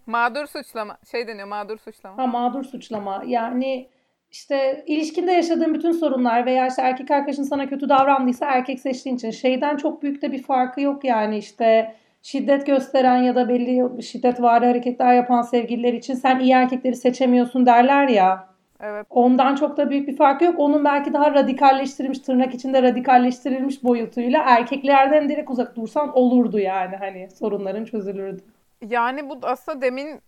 Mağdur 0.05 0.45
suçlama. 0.45 0.97
Şey 1.11 1.27
deniyor 1.27 1.47
mağdur 1.47 1.77
suçlama. 1.77 2.23
Ha 2.23 2.27
mağdur 2.27 2.63
suçlama. 2.63 3.23
Yani 3.27 3.89
işte 4.31 4.83
ilişkinde 4.87 5.31
yaşadığın 5.31 5.73
bütün 5.73 5.91
sorunlar 5.91 6.45
veya 6.45 6.67
işte 6.67 6.81
erkek 6.81 7.11
arkadaşın 7.11 7.43
sana 7.43 7.69
kötü 7.69 7.89
davrandıysa 7.89 8.45
erkek 8.45 8.79
seçtiğin 8.79 9.15
için 9.15 9.31
şeyden 9.31 9.77
çok 9.77 10.03
büyük 10.03 10.21
de 10.21 10.31
bir 10.31 10.43
farkı 10.43 10.81
yok 10.81 11.03
yani 11.03 11.37
işte 11.37 11.95
şiddet 12.21 12.65
gösteren 12.65 13.17
ya 13.17 13.35
da 13.35 13.49
belli 13.49 14.03
şiddet 14.03 14.41
vari 14.41 14.65
hareketler 14.65 15.13
yapan 15.13 15.41
sevgililer 15.41 15.93
için 15.93 16.13
sen 16.13 16.39
iyi 16.39 16.51
erkekleri 16.51 16.95
seçemiyorsun 16.95 17.65
derler 17.65 18.07
ya. 18.07 18.49
Evet. 18.81 19.07
Ondan 19.09 19.55
çok 19.55 19.77
da 19.77 19.89
büyük 19.89 20.07
bir 20.07 20.15
farkı 20.15 20.45
yok. 20.45 20.55
Onun 20.57 20.85
belki 20.85 21.13
daha 21.13 21.33
radikalleştirilmiş, 21.33 22.19
tırnak 22.19 22.53
içinde 22.53 22.83
radikalleştirilmiş 22.83 23.83
boyutuyla 23.83 24.43
erkeklerden 24.45 25.29
direkt 25.29 25.49
uzak 25.49 25.75
dursan 25.75 26.17
olurdu 26.17 26.59
yani 26.59 26.95
hani 26.95 27.29
sorunların 27.29 27.85
çözülürdü. 27.85 28.43
Yani 28.89 29.29
bu 29.29 29.39
aslında 29.41 29.81
demin 29.81 30.21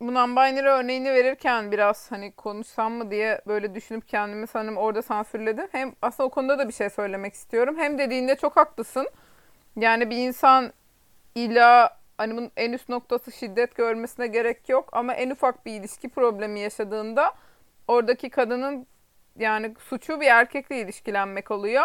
bu 0.00 0.04
non-binary 0.04 0.68
örneğini 0.68 1.12
verirken 1.12 1.72
biraz 1.72 2.12
hani 2.12 2.32
konuşsam 2.32 2.92
mı 2.92 3.10
diye 3.10 3.40
böyle 3.46 3.74
düşünüp 3.74 4.08
kendimi 4.08 4.46
sanırım 4.46 4.76
orada 4.76 5.02
sansürledim. 5.02 5.68
Hem 5.72 5.92
aslında 6.02 6.26
o 6.26 6.30
konuda 6.30 6.58
da 6.58 6.68
bir 6.68 6.72
şey 6.72 6.90
söylemek 6.90 7.34
istiyorum. 7.34 7.74
Hem 7.78 7.98
dediğinde 7.98 8.36
çok 8.36 8.56
haklısın. 8.56 9.06
Yani 9.76 10.10
bir 10.10 10.16
insan 10.16 10.72
illa 11.34 11.98
hani 12.18 12.36
bunun 12.36 12.50
en 12.56 12.72
üst 12.72 12.88
noktası 12.88 13.32
şiddet 13.32 13.74
görmesine 13.74 14.26
gerek 14.26 14.68
yok 14.68 14.88
ama 14.92 15.14
en 15.14 15.30
ufak 15.30 15.66
bir 15.66 15.72
ilişki 15.72 16.08
problemi 16.08 16.60
yaşadığında 16.60 17.34
oradaki 17.88 18.30
kadının 18.30 18.86
yani 19.38 19.74
suçu 19.78 20.20
bir 20.20 20.26
erkekle 20.26 20.80
ilişkilenmek 20.80 21.50
oluyor. 21.50 21.84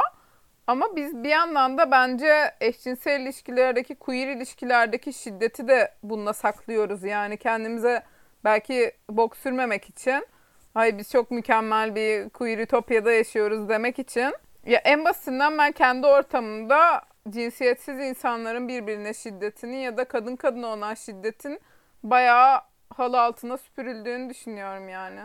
Ama 0.67 0.95
biz 0.95 1.23
bir 1.23 1.29
yandan 1.29 1.77
da 1.77 1.91
bence 1.91 2.55
eşcinsel 2.61 3.21
ilişkilerdeki, 3.21 3.95
queer 3.95 4.27
ilişkilerdeki 4.27 5.13
şiddeti 5.13 5.67
de 5.67 5.93
bununla 6.03 6.33
saklıyoruz. 6.33 7.03
Yani 7.03 7.37
kendimize 7.37 8.03
belki 8.43 8.91
bok 9.09 9.37
sürmemek 9.37 9.89
için, 9.89 10.27
ay 10.75 10.97
biz 10.97 11.11
çok 11.11 11.31
mükemmel 11.31 11.95
bir 11.95 12.29
queer 12.29 12.57
ütopyada 12.57 13.11
yaşıyoruz 13.11 13.69
demek 13.69 13.99
için. 13.99 14.33
Ya 14.65 14.79
en 14.79 15.05
basitinden 15.05 15.57
ben 15.57 15.71
kendi 15.71 16.07
ortamımda 16.07 17.01
cinsiyetsiz 17.29 17.99
insanların 17.99 18.67
birbirine 18.67 19.13
şiddetini 19.13 19.83
ya 19.83 19.97
da 19.97 20.05
kadın 20.05 20.35
kadına 20.35 20.67
olan 20.67 20.93
şiddetin 20.93 21.59
bayağı 22.03 22.61
halı 22.89 23.21
altına 23.21 23.57
süpürüldüğünü 23.57 24.29
düşünüyorum 24.29 24.89
yani. 24.89 25.19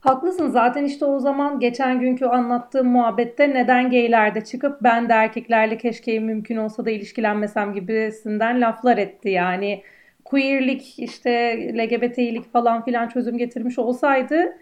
Haklısın 0.00 0.50
zaten 0.50 0.84
işte 0.84 1.04
o 1.04 1.20
zaman 1.20 1.60
geçen 1.60 2.00
günkü 2.00 2.24
anlattığım 2.24 2.88
muhabbette 2.88 3.50
neden 3.50 3.90
geylerde 3.90 4.44
çıkıp 4.44 4.82
ben 4.82 5.08
de 5.08 5.12
erkeklerle 5.12 5.78
keşke 5.78 6.18
mümkün 6.18 6.56
olsa 6.56 6.84
da 6.84 6.90
ilişkilenmesem 6.90 7.74
gibisinden 7.74 8.60
laflar 8.60 8.98
etti. 8.98 9.28
Yani 9.28 9.82
queerlik 10.24 10.98
işte 10.98 11.56
LGBT'lik 11.74 12.52
falan 12.52 12.84
filan 12.84 13.08
çözüm 13.08 13.38
getirmiş 13.38 13.78
olsaydı 13.78 14.56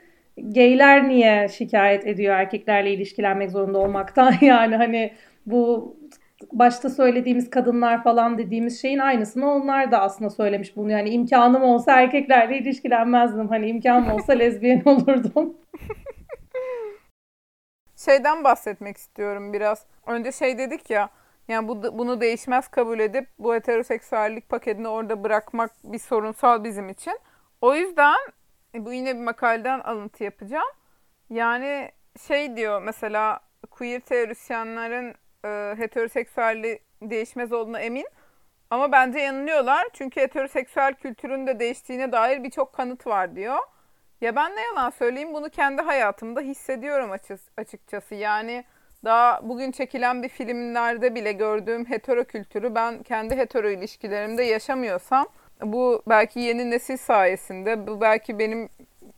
geyler 0.48 1.08
niye 1.08 1.48
şikayet 1.48 2.06
ediyor 2.06 2.34
erkeklerle 2.34 2.92
ilişkilenmek 2.92 3.50
zorunda 3.50 3.78
olmaktan 3.78 4.34
yani 4.40 4.76
hani 4.76 5.12
bu 5.46 5.96
başta 6.52 6.90
söylediğimiz 6.90 7.50
kadınlar 7.50 8.02
falan 8.02 8.38
dediğimiz 8.38 8.82
şeyin 8.82 8.98
aynısını 8.98 9.50
onlar 9.50 9.92
da 9.92 10.00
aslında 10.00 10.30
söylemiş 10.30 10.76
bunu. 10.76 10.90
Yani 10.90 11.10
imkanım 11.10 11.62
olsa 11.62 12.00
erkeklerle 12.00 12.58
ilişkilenmezdim. 12.58 13.48
Hani 13.48 13.68
imkanım 13.68 14.10
olsa 14.10 14.32
lezbiyen 14.32 14.82
olurdum. 14.84 15.56
Şeyden 17.96 18.44
bahsetmek 18.44 18.96
istiyorum 18.96 19.52
biraz. 19.52 19.86
Önce 20.06 20.32
şey 20.32 20.58
dedik 20.58 20.90
ya 20.90 21.08
yani 21.48 21.68
bu, 21.68 21.98
bunu 21.98 22.20
değişmez 22.20 22.68
kabul 22.68 22.98
edip 22.98 23.28
bu 23.38 23.54
heteroseksüellik 23.54 24.48
paketini 24.48 24.88
orada 24.88 25.24
bırakmak 25.24 25.70
bir 25.84 25.98
sorunsal 25.98 26.64
bizim 26.64 26.88
için. 26.88 27.18
O 27.60 27.74
yüzden 27.74 28.16
e, 28.74 28.84
bu 28.84 28.92
yine 28.92 29.14
bir 29.14 29.20
makaleden 29.20 29.80
alıntı 29.80 30.24
yapacağım. 30.24 30.68
Yani 31.30 31.90
şey 32.28 32.56
diyor 32.56 32.82
mesela 32.82 33.40
queer 33.70 34.00
teorisyenlerin 34.00 35.14
e, 35.44 35.74
heteroseksüelliği 35.78 36.78
değişmez 37.02 37.52
olduğuna 37.52 37.80
emin. 37.80 38.06
Ama 38.70 38.92
bence 38.92 39.18
yanılıyorlar. 39.18 39.86
Çünkü 39.92 40.20
heteroseksüel 40.20 40.94
kültürün 40.94 41.46
de 41.46 41.60
değiştiğine 41.60 42.12
dair 42.12 42.44
birçok 42.44 42.72
kanıt 42.72 43.06
var 43.06 43.36
diyor. 43.36 43.58
Ya 44.20 44.36
ben 44.36 44.56
ne 44.56 44.62
yalan 44.62 44.90
söyleyeyim 44.90 45.34
bunu 45.34 45.50
kendi 45.50 45.82
hayatımda 45.82 46.40
hissediyorum 46.40 47.10
açıkçası. 47.56 48.14
Yani 48.14 48.64
daha 49.04 49.48
bugün 49.48 49.70
çekilen 49.70 50.22
bir 50.22 50.28
filmlerde 50.28 51.14
bile 51.14 51.32
gördüğüm 51.32 51.84
hetero 51.84 52.24
kültürü 52.24 52.74
ben 52.74 53.02
kendi 53.02 53.36
hetero 53.36 53.68
ilişkilerimde 53.68 54.42
yaşamıyorsam 54.42 55.26
bu 55.62 56.02
belki 56.06 56.40
yeni 56.40 56.70
nesil 56.70 56.96
sayesinde, 56.96 57.86
bu 57.86 58.00
belki 58.00 58.38
benim 58.38 58.68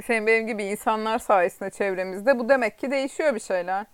senin 0.04 0.26
benim 0.26 0.46
gibi 0.46 0.64
insanlar 0.64 1.18
sayesinde 1.18 1.70
çevremizde 1.70 2.38
bu 2.38 2.48
demek 2.48 2.78
ki 2.78 2.90
değişiyor 2.90 3.34
bir 3.34 3.40
şeyler. 3.40 3.86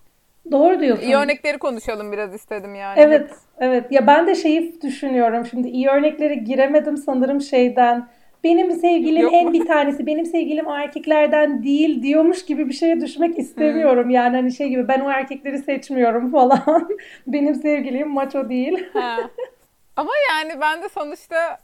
Doğru 0.51 0.81
diyorsun. 0.81 1.05
İyi 1.05 1.17
örnekleri 1.17 1.59
konuşalım 1.59 2.13
biraz 2.13 2.35
istedim 2.35 2.75
yani. 2.75 3.01
Evet, 3.01 3.31
evet. 3.59 3.93
Ya 3.93 4.07
ben 4.07 4.27
de 4.27 4.35
şeyi 4.35 4.83
düşünüyorum. 4.83 5.47
Şimdi 5.47 5.69
iyi 5.69 5.89
örneklere 5.89 6.35
giremedim 6.35 6.97
sanırım 6.97 7.41
şeyden. 7.41 8.09
benim 8.45 8.71
sevgilim 8.73 9.23
Yok. 9.23 9.33
en 9.35 9.53
bir 9.53 9.67
tanesi 9.67 10.07
benim 10.07 10.27
sevgilim 10.27 10.67
o 10.67 10.75
erkeklerden 10.75 11.63
değil 11.63 12.03
diyormuş 12.03 12.45
gibi 12.45 12.69
bir 12.69 12.73
şeye 12.73 13.01
düşmek 13.01 13.39
istemiyorum. 13.39 14.05
Hmm. 14.05 14.11
Yani 14.11 14.37
hani 14.37 14.53
şey 14.53 14.69
gibi 14.69 14.89
ben 14.89 15.01
o 15.01 15.11
erkekleri 15.11 15.59
seçmiyorum 15.59 16.31
falan. 16.33 16.89
benim 17.27 17.55
sevgilim 17.55 18.09
maço 18.09 18.49
değil. 18.49 18.87
Ha. 18.93 19.17
Ama 19.97 20.11
yani 20.31 20.61
ben 20.61 20.83
de 20.83 20.89
sonuçta 20.89 21.59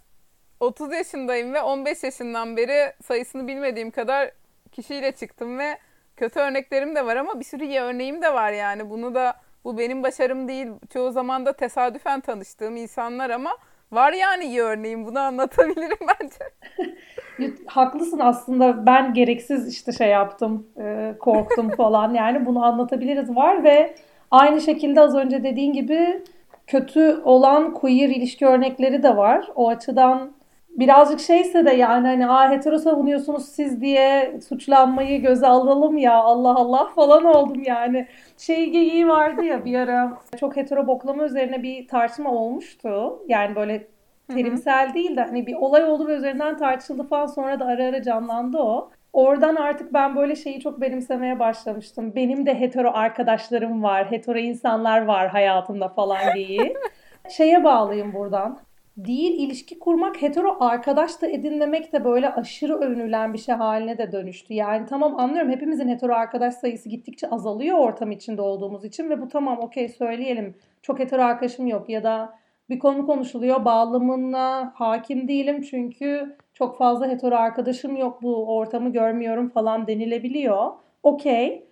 30 0.60 0.92
yaşındayım 0.92 1.54
ve 1.54 1.62
15 1.62 2.02
yaşından 2.02 2.56
beri 2.56 2.92
sayısını 3.04 3.48
bilmediğim 3.48 3.90
kadar 3.90 4.30
kişiyle 4.72 5.12
çıktım 5.12 5.58
ve 5.58 5.78
kötü 6.16 6.40
örneklerim 6.40 6.94
de 6.94 7.06
var 7.06 7.16
ama 7.16 7.40
bir 7.40 7.44
sürü 7.44 7.64
iyi 7.64 7.80
örneğim 7.80 8.22
de 8.22 8.34
var 8.34 8.52
yani. 8.52 8.90
Bunu 8.90 9.14
da 9.14 9.34
bu 9.64 9.78
benim 9.78 10.02
başarım 10.02 10.48
değil. 10.48 10.68
Çoğu 10.92 11.10
zaman 11.10 11.46
da 11.46 11.52
tesadüfen 11.52 12.20
tanıştığım 12.20 12.76
insanlar 12.76 13.30
ama 13.30 13.50
var 13.92 14.12
yani 14.12 14.44
iyi 14.44 14.62
örneğim. 14.62 15.06
Bunu 15.06 15.18
anlatabilirim 15.18 15.98
bence. 16.20 17.54
Haklısın 17.66 18.18
aslında. 18.18 18.86
Ben 18.86 19.14
gereksiz 19.14 19.68
işte 19.68 19.92
şey 19.92 20.08
yaptım. 20.08 20.66
E, 20.80 21.14
korktum 21.20 21.70
falan. 21.76 22.14
Yani 22.14 22.46
bunu 22.46 22.64
anlatabiliriz 22.64 23.36
var 23.36 23.64
ve 23.64 23.94
aynı 24.30 24.60
şekilde 24.60 25.00
az 25.00 25.14
önce 25.14 25.44
dediğin 25.44 25.72
gibi 25.72 26.22
kötü 26.66 27.20
olan 27.24 27.74
queer 27.74 28.08
ilişki 28.08 28.46
örnekleri 28.46 29.02
de 29.02 29.16
var. 29.16 29.48
O 29.54 29.68
açıdan 29.68 30.32
birazcık 30.76 31.20
şeyse 31.20 31.66
de 31.66 31.70
yani 31.70 32.06
hani 32.06 32.28
Aa, 32.28 32.50
hetero 32.50 32.78
savunuyorsunuz 32.78 33.48
siz 33.48 33.80
diye 33.80 34.38
suçlanmayı 34.48 35.22
göze 35.22 35.46
alalım 35.46 35.98
ya 35.98 36.14
Allah 36.14 36.54
Allah 36.54 36.88
falan 36.94 37.24
oldum 37.24 37.62
yani. 37.66 38.06
Şey 38.38 38.70
geyiği 38.70 39.08
vardı 39.08 39.44
ya 39.44 39.64
bir 39.64 39.74
ara 39.78 40.18
çok 40.40 40.56
hetero 40.56 40.86
boklama 40.86 41.24
üzerine 41.24 41.62
bir 41.62 41.88
tartışma 41.88 42.30
olmuştu. 42.32 43.18
Yani 43.28 43.56
böyle 43.56 43.86
terimsel 44.28 44.94
değil 44.94 45.16
de 45.16 45.20
hani 45.22 45.46
bir 45.46 45.54
olay 45.54 45.84
oldu 45.84 46.06
ve 46.06 46.14
üzerinden 46.16 46.56
tartışıldı 46.56 47.02
falan 47.08 47.26
sonra 47.26 47.60
da 47.60 47.64
ara 47.66 47.84
ara 47.84 48.02
canlandı 48.02 48.58
o. 48.58 48.90
Oradan 49.12 49.56
artık 49.56 49.92
ben 49.94 50.16
böyle 50.16 50.36
şeyi 50.36 50.60
çok 50.60 50.80
benimsemeye 50.80 51.38
başlamıştım. 51.38 52.14
Benim 52.14 52.46
de 52.46 52.60
hetero 52.60 52.90
arkadaşlarım 52.94 53.82
var, 53.82 54.10
hetero 54.10 54.38
insanlar 54.38 55.04
var 55.06 55.28
hayatımda 55.28 55.88
falan 55.88 56.34
diye. 56.34 56.74
Şeye 57.28 57.64
bağlayayım 57.64 58.12
buradan 58.14 58.58
değil 58.96 59.40
ilişki 59.40 59.78
kurmak 59.78 60.22
hetero 60.22 60.56
arkadaş 60.60 61.22
da 61.22 61.26
edinmemek 61.26 61.92
de 61.92 62.04
böyle 62.04 62.32
aşırı 62.32 62.74
övünülen 62.74 63.32
bir 63.32 63.38
şey 63.38 63.54
haline 63.54 63.98
de 63.98 64.12
dönüştü. 64.12 64.54
Yani 64.54 64.86
tamam 64.86 65.20
anlıyorum 65.20 65.50
hepimizin 65.50 65.88
hetero 65.88 66.12
arkadaş 66.12 66.54
sayısı 66.54 66.88
gittikçe 66.88 67.30
azalıyor 67.30 67.78
ortam 67.78 68.10
içinde 68.10 68.42
olduğumuz 68.42 68.84
için 68.84 69.10
ve 69.10 69.20
bu 69.20 69.28
tamam 69.28 69.58
okey 69.58 69.88
söyleyelim 69.88 70.54
çok 70.82 70.98
hetero 70.98 71.22
arkadaşım 71.22 71.66
yok 71.66 71.88
ya 71.88 72.04
da 72.04 72.34
bir 72.70 72.78
konu 72.78 73.06
konuşuluyor 73.06 73.64
bağlamına 73.64 74.72
hakim 74.74 75.28
değilim 75.28 75.62
çünkü 75.62 76.36
çok 76.54 76.78
fazla 76.78 77.08
hetero 77.08 77.34
arkadaşım 77.36 77.96
yok 77.96 78.22
bu 78.22 78.56
ortamı 78.56 78.92
görmüyorum 78.92 79.48
falan 79.48 79.86
denilebiliyor. 79.86 80.72
Okey 81.02 81.66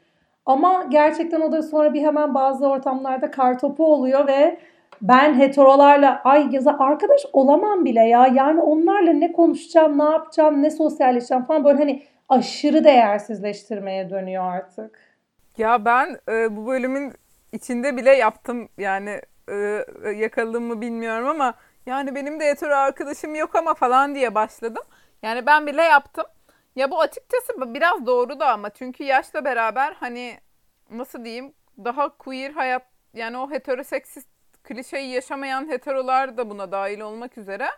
ama 0.47 0.87
gerçekten 0.90 1.40
o 1.40 1.52
da 1.52 1.62
sonra 1.62 1.95
bir 1.95 2.02
hemen 2.02 2.35
bazı 2.35 2.66
ortamlarda 2.69 3.31
kartopu 3.31 3.93
oluyor 3.93 4.26
ve 4.26 4.59
ben 5.02 5.38
heterolarla 5.38 6.20
ay 6.24 6.48
yaza 6.54 6.76
arkadaş 6.78 7.22
olamam 7.32 7.84
bile 7.84 8.00
ya. 8.00 8.26
Yani 8.26 8.60
onlarla 8.60 9.12
ne 9.12 9.32
konuşacağım, 9.32 9.98
ne 9.98 10.04
yapacağım, 10.04 10.62
ne 10.62 10.70
sosyalleşeceğim 10.70 11.44
falan 11.44 11.64
böyle 11.64 11.78
hani 11.78 12.02
aşırı 12.28 12.84
değersizleştirmeye 12.84 14.10
dönüyor 14.10 14.44
artık. 14.44 14.98
Ya 15.58 15.84
ben 15.84 16.18
e, 16.28 16.56
bu 16.56 16.66
bölümün 16.66 17.12
içinde 17.52 17.96
bile 17.96 18.10
yaptım 18.10 18.68
yani 18.78 19.20
e, 19.48 19.84
yakaladığım 20.14 20.64
mı 20.64 20.80
bilmiyorum 20.80 21.28
ama 21.28 21.54
yani 21.86 22.14
benim 22.14 22.40
de 22.40 22.48
hetero 22.48 22.74
arkadaşım 22.74 23.34
yok 23.34 23.56
ama 23.56 23.74
falan 23.74 24.14
diye 24.14 24.34
başladım. 24.34 24.82
Yani 25.22 25.46
ben 25.46 25.66
bile 25.66 25.82
yaptım. 25.82 26.24
Ya 26.76 26.90
bu 26.90 27.00
açıkçası 27.00 27.74
biraz 27.74 28.06
doğru 28.06 28.40
da 28.40 28.52
ama 28.52 28.70
çünkü 28.70 29.04
yaşla 29.04 29.44
beraber 29.44 29.96
hani 30.00 30.34
nasıl 30.90 31.24
diyeyim 31.24 31.52
daha 31.84 32.08
queer 32.08 32.50
hayat 32.50 32.82
yani 33.14 33.38
o 33.38 33.50
heteroseksist 33.50 34.28
klişeyi 34.64 35.11
yaşamayan 35.11 35.68
heterolar 35.68 36.37
da 36.37 36.50
buna 36.50 36.72
dahil 36.72 37.00
olmak 37.00 37.38
üzere 37.38 37.68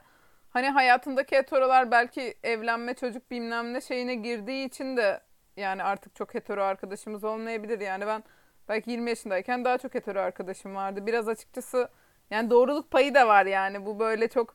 hani 0.51 0.71
hayatındaki 0.71 1.37
heterolar 1.37 1.91
belki 1.91 2.35
evlenme 2.43 2.95
çocuk 2.95 3.31
bilmem 3.31 3.75
ne 3.75 3.81
şeyine 3.81 4.15
girdiği 4.15 4.67
için 4.67 4.97
de 4.97 5.21
yani 5.57 5.83
artık 5.83 6.15
çok 6.15 6.35
hetero 6.35 6.63
arkadaşımız 6.63 7.25
olmayabilir. 7.25 7.81
Yani 7.81 8.07
ben 8.07 8.25
belki 8.69 8.91
20 8.91 9.11
yaşındayken 9.11 9.65
daha 9.65 9.79
çok 9.79 9.95
hetero 9.95 10.21
arkadaşım 10.21 10.75
vardı. 10.75 11.07
Biraz 11.07 11.29
açıkçası 11.29 11.89
yani 12.31 12.51
doğruluk 12.51 12.91
payı 12.91 13.15
da 13.15 13.29
var 13.29 13.47
yani. 13.47 13.87
Bu 13.87 13.99
böyle 13.99 14.29
çok 14.29 14.55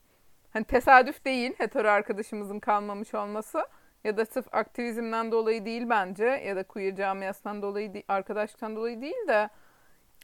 hani 0.53 0.65
tesadüf 0.65 1.25
değil 1.25 1.53
hetero 1.57 1.89
arkadaşımızın 1.89 2.59
kalmamış 2.59 3.13
olması 3.13 3.67
ya 4.03 4.17
da 4.17 4.25
sırf 4.25 4.53
aktivizmden 4.53 5.31
dolayı 5.31 5.65
değil 5.65 5.89
bence 5.89 6.25
ya 6.25 6.55
da 6.55 6.63
queer 6.63 6.95
camiasından 6.95 7.61
dolayı 7.61 8.03
arkadaşlıktan 8.07 8.75
dolayı 8.75 9.01
değil 9.01 9.27
de 9.27 9.49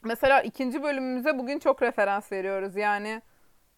Mesela 0.04 0.42
ikinci 0.42 0.84
bölümümüze 0.84 1.38
bugün 1.38 1.60
çok 1.60 1.82
referans 1.82 2.32
veriyoruz. 2.32 2.76
Yani 2.76 3.22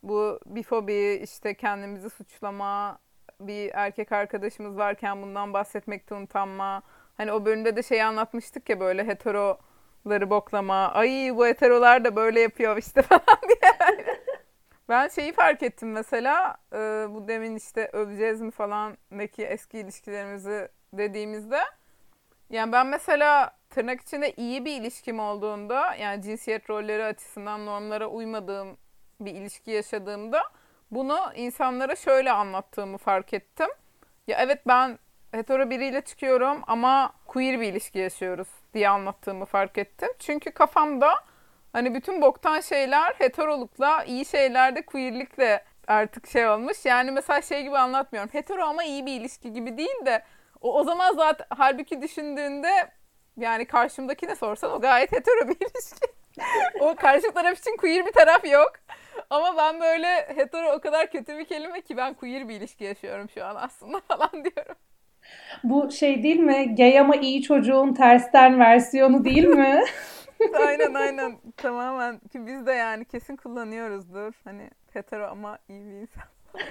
bu 0.04 0.40
bifobi, 0.46 1.20
işte 1.24 1.54
kendimizi 1.54 2.10
suçlama, 2.10 3.00
bir 3.40 3.72
erkek 3.74 4.12
arkadaşımız 4.12 4.78
varken 4.78 5.22
bundan 5.22 5.54
bahsetmekte 5.54 6.16
utanma. 6.16 6.82
Hani 7.18 7.32
o 7.32 7.46
bölümde 7.46 7.76
de 7.76 7.84
şey 7.84 8.04
anlatmıştık 8.04 8.70
ya 8.70 8.80
böyle 8.80 9.08
heteroları 9.08 10.30
boklama. 10.30 10.92
Ay 10.94 11.32
bu 11.36 11.46
heterolar 11.46 12.06
da 12.06 12.16
böyle 12.16 12.40
yapıyor 12.40 12.78
işte 12.78 13.02
falan 13.10 13.40
diye. 13.50 14.06
ben 14.90 15.08
şeyi 15.08 15.34
fark 15.34 15.64
ettim 15.64 15.92
mesela 15.92 16.58
e, 16.74 16.78
bu 17.10 17.28
demin 17.28 17.56
işte 17.56 17.90
öveceğiz 17.94 18.42
mi 18.42 18.52
falan 18.52 18.98
neki 19.12 19.46
eski 19.46 19.80
ilişkilerimizi 19.80 20.70
dediğimizde. 20.94 21.60
Yani 22.50 22.72
ben 22.72 22.88
mesela 22.88 23.59
tırnak 23.70 24.02
içinde 24.02 24.34
iyi 24.38 24.66
bir 24.66 24.82
ilişkim 24.82 25.20
olduğunda 25.20 25.96
yani 25.96 26.22
cinsiyet 26.22 26.70
rolleri 26.70 27.04
açısından 27.06 27.66
normlara 27.66 28.08
uymadığım 28.08 28.78
bir 29.20 29.34
ilişki 29.34 29.72
yaşadığımda 29.72 30.44
bunu 30.92 31.20
insanlara 31.36 31.96
şöyle 31.96 32.32
anlattığımı 32.32 32.98
fark 32.98 33.34
ettim. 33.34 33.68
Ya 34.28 34.38
evet 34.40 34.62
ben 34.68 35.00
hetero 35.32 35.70
biriyle 35.70 36.02
çıkıyorum 36.02 36.62
ama 36.68 37.14
queer 37.28 37.62
bir 37.62 37.68
ilişki 37.68 38.00
yaşıyoruz 38.00 38.48
diye 38.74 38.90
anlattığımı 38.90 39.46
fark 39.46 39.78
ettim. 39.78 40.10
Çünkü 40.20 40.52
kafamda 40.52 41.14
hani 41.74 41.96
bütün 41.96 42.22
boktan 42.22 42.60
şeyler 42.60 43.14
heterolukla, 43.18 44.04
iyi 44.04 44.26
şeyler 44.26 44.76
de 44.76 44.82
queerlikle 44.82 45.64
artık 45.88 46.28
şey 46.28 46.48
olmuş. 46.48 46.86
Yani 46.86 47.12
mesela 47.12 47.42
şey 47.42 47.64
gibi 47.64 47.78
anlatmıyorum. 47.78 48.30
Hetero 48.34 48.64
ama 48.64 48.84
iyi 48.84 49.06
bir 49.06 49.20
ilişki 49.20 49.54
gibi 49.54 49.78
değil 49.78 50.06
de 50.06 50.24
o, 50.62 50.80
o 50.80 50.84
zaman 50.84 51.16
zaten 51.16 51.48
halbuki 51.50 52.02
düşündüğünde 52.02 52.92
yani 53.40 53.66
karşımdakine 53.66 54.36
sorsan 54.36 54.72
o 54.72 54.82
gayet 54.82 55.12
hetero 55.12 55.48
bir 55.48 55.56
ilişki. 55.56 56.08
o 56.80 56.96
karşı 56.96 57.32
taraf 57.32 57.60
için 57.60 57.78
queer 57.78 58.06
bir 58.06 58.12
taraf 58.12 58.46
yok. 58.46 58.72
Ama 59.30 59.58
ben 59.58 59.80
böyle 59.82 60.08
hetero 60.36 60.72
o 60.72 60.80
kadar 60.80 61.12
kötü 61.12 61.38
bir 61.38 61.46
kelime 61.46 61.82
ki 61.82 61.98
ben 61.98 62.14
queer 62.14 62.50
bir 62.50 62.56
ilişki 62.56 62.84
yaşıyorum 62.84 63.30
şu 63.30 63.46
an 63.46 63.56
aslında 63.56 64.00
falan 64.08 64.32
diyorum. 64.32 64.76
Bu 65.64 65.92
şey 65.92 66.24
değil 66.24 66.40
mi? 66.40 66.76
Gay 66.76 67.00
ama 67.00 67.16
iyi 67.16 67.42
çocuğun 67.42 67.94
tersten 67.94 68.60
versiyonu 68.60 69.26
değil 69.26 69.46
mi? 69.46 69.84
aynen 70.68 70.94
aynen. 70.94 71.38
Tamamen. 71.58 72.20
Ki 72.20 72.48
biz 72.48 72.66
de 72.66 72.72
yani 72.72 73.06
kesin 73.06 73.36
kullanıyoruzdur. 73.36 74.34
Hani 74.44 74.70
hetero 74.94 75.28
ama 75.28 75.58
iyi 75.70 75.86
bir 75.86 75.92
insan. 75.92 76.24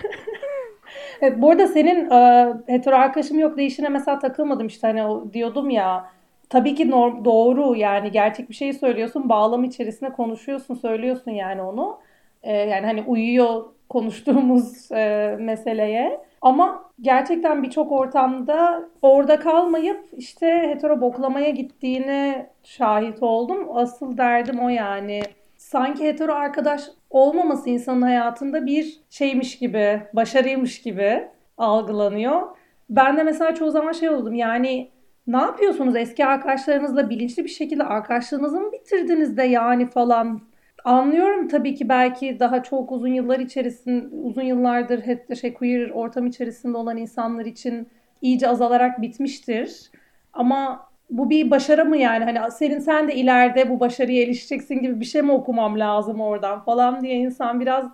evet, 1.20 1.34
bu 1.38 1.50
arada 1.50 1.66
senin 1.66 2.10
e, 2.10 2.52
hetero 2.66 2.96
arkadaşım 2.96 3.38
yok 3.38 3.56
değişine 3.56 3.88
mesela 3.88 4.18
takılmadım 4.18 4.66
işte 4.66 4.86
hani 4.86 5.32
diyordum 5.32 5.70
ya 5.70 6.10
tabii 6.48 6.74
ki 6.74 6.90
norm, 6.90 7.24
doğru 7.24 7.76
yani 7.76 8.10
gerçek 8.10 8.50
bir 8.50 8.54
şey 8.54 8.72
söylüyorsun 8.72 9.28
bağlam 9.28 9.64
içerisinde 9.64 10.10
konuşuyorsun 10.12 10.74
söylüyorsun 10.74 11.30
yani 11.30 11.62
onu 11.62 11.98
e, 12.42 12.56
yani 12.56 12.86
hani 12.86 13.02
uyuyor 13.02 13.64
konuştuğumuz 13.88 14.92
e, 14.92 15.36
meseleye 15.40 16.20
ama 16.42 16.90
gerçekten 17.00 17.62
birçok 17.62 17.92
ortamda 17.92 18.88
orada 19.02 19.38
kalmayıp 19.38 20.04
işte 20.16 20.46
hetero 20.46 21.00
boklamaya 21.00 21.50
gittiğine 21.50 22.50
şahit 22.62 23.22
oldum. 23.22 23.68
Asıl 23.74 24.18
derdim 24.18 24.60
o 24.60 24.68
yani. 24.68 25.22
Sanki 25.56 26.04
hetero 26.04 26.32
arkadaş 26.32 26.82
olmaması 27.10 27.70
insanın 27.70 28.02
hayatında 28.02 28.66
bir 28.66 29.00
şeymiş 29.10 29.58
gibi, 29.58 30.02
başarıymış 30.12 30.82
gibi 30.82 31.28
algılanıyor. 31.58 32.42
Ben 32.90 33.16
de 33.16 33.22
mesela 33.22 33.54
çoğu 33.54 33.70
zaman 33.70 33.92
şey 33.92 34.10
oldum 34.10 34.34
yani 34.34 34.90
ne 35.28 35.36
yapıyorsunuz 35.36 35.96
eski 35.96 36.26
arkadaşlarınızla 36.26 37.10
bilinçli 37.10 37.44
bir 37.44 37.48
şekilde 37.48 37.84
arkadaşlığınızı 37.84 38.60
mı 38.60 38.72
bitirdiniz 38.72 39.36
de 39.36 39.42
yani 39.42 39.86
falan. 39.86 40.40
Anlıyorum 40.84 41.48
tabii 41.48 41.74
ki 41.74 41.88
belki 41.88 42.40
daha 42.40 42.62
çok 42.62 42.92
uzun 42.92 43.08
yıllar 43.08 43.38
içerisinde 43.38 44.06
uzun 44.16 44.42
yıllardır 44.42 45.00
hep 45.00 45.36
şey 45.36 45.54
queer 45.54 45.90
ortam 45.90 46.26
içerisinde 46.26 46.76
olan 46.76 46.96
insanlar 46.96 47.44
için 47.44 47.88
iyice 48.22 48.48
azalarak 48.48 49.02
bitmiştir. 49.02 49.90
Ama 50.32 50.88
bu 51.10 51.30
bir 51.30 51.50
başarı 51.50 51.84
mı 51.84 51.96
yani? 51.96 52.24
Hani 52.24 52.52
senin 52.52 52.78
sen 52.78 53.08
de 53.08 53.14
ileride 53.14 53.70
bu 53.70 53.80
başarıya 53.80 54.22
erişeceksin 54.22 54.82
gibi 54.82 55.00
bir 55.00 55.04
şey 55.04 55.22
mi 55.22 55.32
okumam 55.32 55.78
lazım 55.78 56.20
oradan 56.20 56.60
falan 56.60 57.02
diye 57.02 57.14
insan 57.14 57.60
biraz 57.60 57.90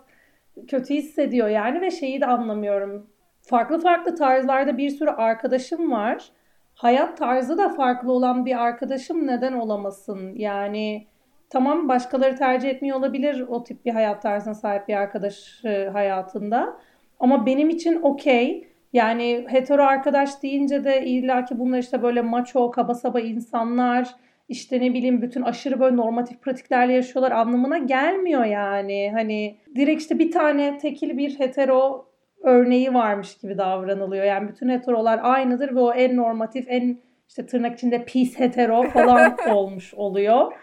kötü 0.67 0.93
hissediyor 0.93 1.47
yani 1.47 1.81
ve 1.81 1.91
şeyi 1.91 2.21
de 2.21 2.25
anlamıyorum. 2.25 3.07
farklı 3.41 3.79
farklı 3.79 4.15
tarzlarda 4.15 4.77
bir 4.77 4.89
sürü 4.89 5.09
arkadaşım 5.09 5.91
var. 5.91 6.29
Hayat 6.75 7.17
tarzı 7.17 7.57
da 7.57 7.69
farklı 7.69 8.11
olan 8.11 8.45
bir 8.45 8.63
arkadaşım 8.63 9.27
neden 9.27 9.53
olamasın? 9.53 10.33
Yani 10.35 11.07
tamam 11.49 11.89
başkaları 11.89 12.35
tercih 12.35 12.69
etmiyor 12.69 12.97
olabilir 12.97 13.45
o 13.47 13.63
tip 13.63 13.85
bir 13.85 13.91
hayat 13.91 14.21
tarzına 14.21 14.53
sahip 14.53 14.87
bir 14.87 14.93
arkadaş 14.93 15.65
e, 15.65 15.89
hayatında. 15.93 16.77
Ama 17.19 17.45
benim 17.45 17.69
için 17.69 18.01
okey. 18.01 18.67
Yani 18.93 19.45
hetero 19.47 19.83
arkadaş 19.83 20.43
deyince 20.43 20.83
de 20.83 21.05
illaki 21.05 21.59
bunlar 21.59 21.77
işte 21.77 22.01
böyle 22.01 22.21
maço, 22.21 22.71
kaba 22.71 22.93
saba 22.93 23.19
insanlar, 23.19 24.15
işte 24.49 24.81
ne 24.81 24.93
bileyim 24.93 25.21
bütün 25.21 25.41
aşırı 25.41 25.79
böyle 25.79 25.95
normatif 25.95 26.41
pratiklerle 26.41 26.93
yaşıyorlar 26.93 27.31
anlamına 27.31 27.77
gelmiyor 27.77 28.45
yani. 28.45 29.11
Hani 29.13 29.57
direkt 29.75 30.01
işte 30.01 30.19
bir 30.19 30.31
tane 30.31 30.77
tekil 30.77 31.17
bir 31.17 31.39
hetero 31.39 32.07
örneği 32.45 32.93
varmış 32.93 33.37
gibi 33.37 33.57
davranılıyor. 33.57 34.25
Yani 34.25 34.49
bütün 34.49 34.69
heterolar 34.69 35.19
aynıdır 35.23 35.75
ve 35.75 35.79
o 35.79 35.93
en 35.93 36.17
normatif, 36.17 36.65
en 36.69 36.99
işte 37.27 37.45
tırnak 37.45 37.73
içinde 37.77 38.05
pis 38.05 38.39
hetero 38.39 38.83
falan 38.89 39.37
olmuş 39.49 39.93
oluyor. 39.93 40.53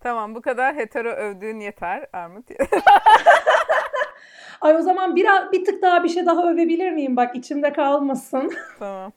tamam 0.00 0.34
bu 0.34 0.42
kadar 0.42 0.74
hetero 0.76 1.08
övdüğün 1.08 1.60
yeter 1.60 2.06
Armut. 2.12 2.46
Ay 4.60 4.76
o 4.76 4.82
zaman 4.82 5.16
bir, 5.16 5.26
bir 5.52 5.64
tık 5.64 5.82
daha 5.82 6.04
bir 6.04 6.08
şey 6.08 6.26
daha 6.26 6.50
övebilir 6.52 6.90
miyim? 6.90 7.16
Bak 7.16 7.36
içimde 7.36 7.72
kalmasın. 7.72 8.52
Tamam. 8.78 9.12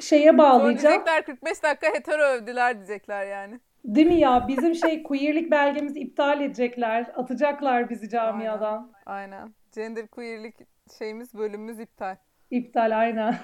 Şeye 0.00 0.38
bağlayacağım. 0.38 0.78
Sonra 0.78 1.06
diyecekler 1.06 1.24
45 1.24 1.62
dakika 1.62 1.86
hetero 1.86 2.22
övdüler 2.22 2.76
diyecekler 2.76 3.26
yani. 3.26 3.60
Değil 3.84 4.06
mi 4.06 4.18
ya? 4.18 4.44
Bizim 4.48 4.74
şey 4.74 5.02
queerlik 5.02 5.50
belgemizi 5.50 6.00
iptal 6.00 6.40
edecekler. 6.40 7.12
Atacaklar 7.16 7.90
bizi 7.90 8.08
camiadan. 8.08 8.92
Aynen. 9.06 9.32
aynen. 9.32 9.54
Gender 9.74 10.06
queerlik 10.06 10.54
şeyimiz 10.98 11.34
bölümümüz 11.34 11.80
iptal. 11.80 12.16
İptal 12.50 12.98
aynen. 12.98 13.34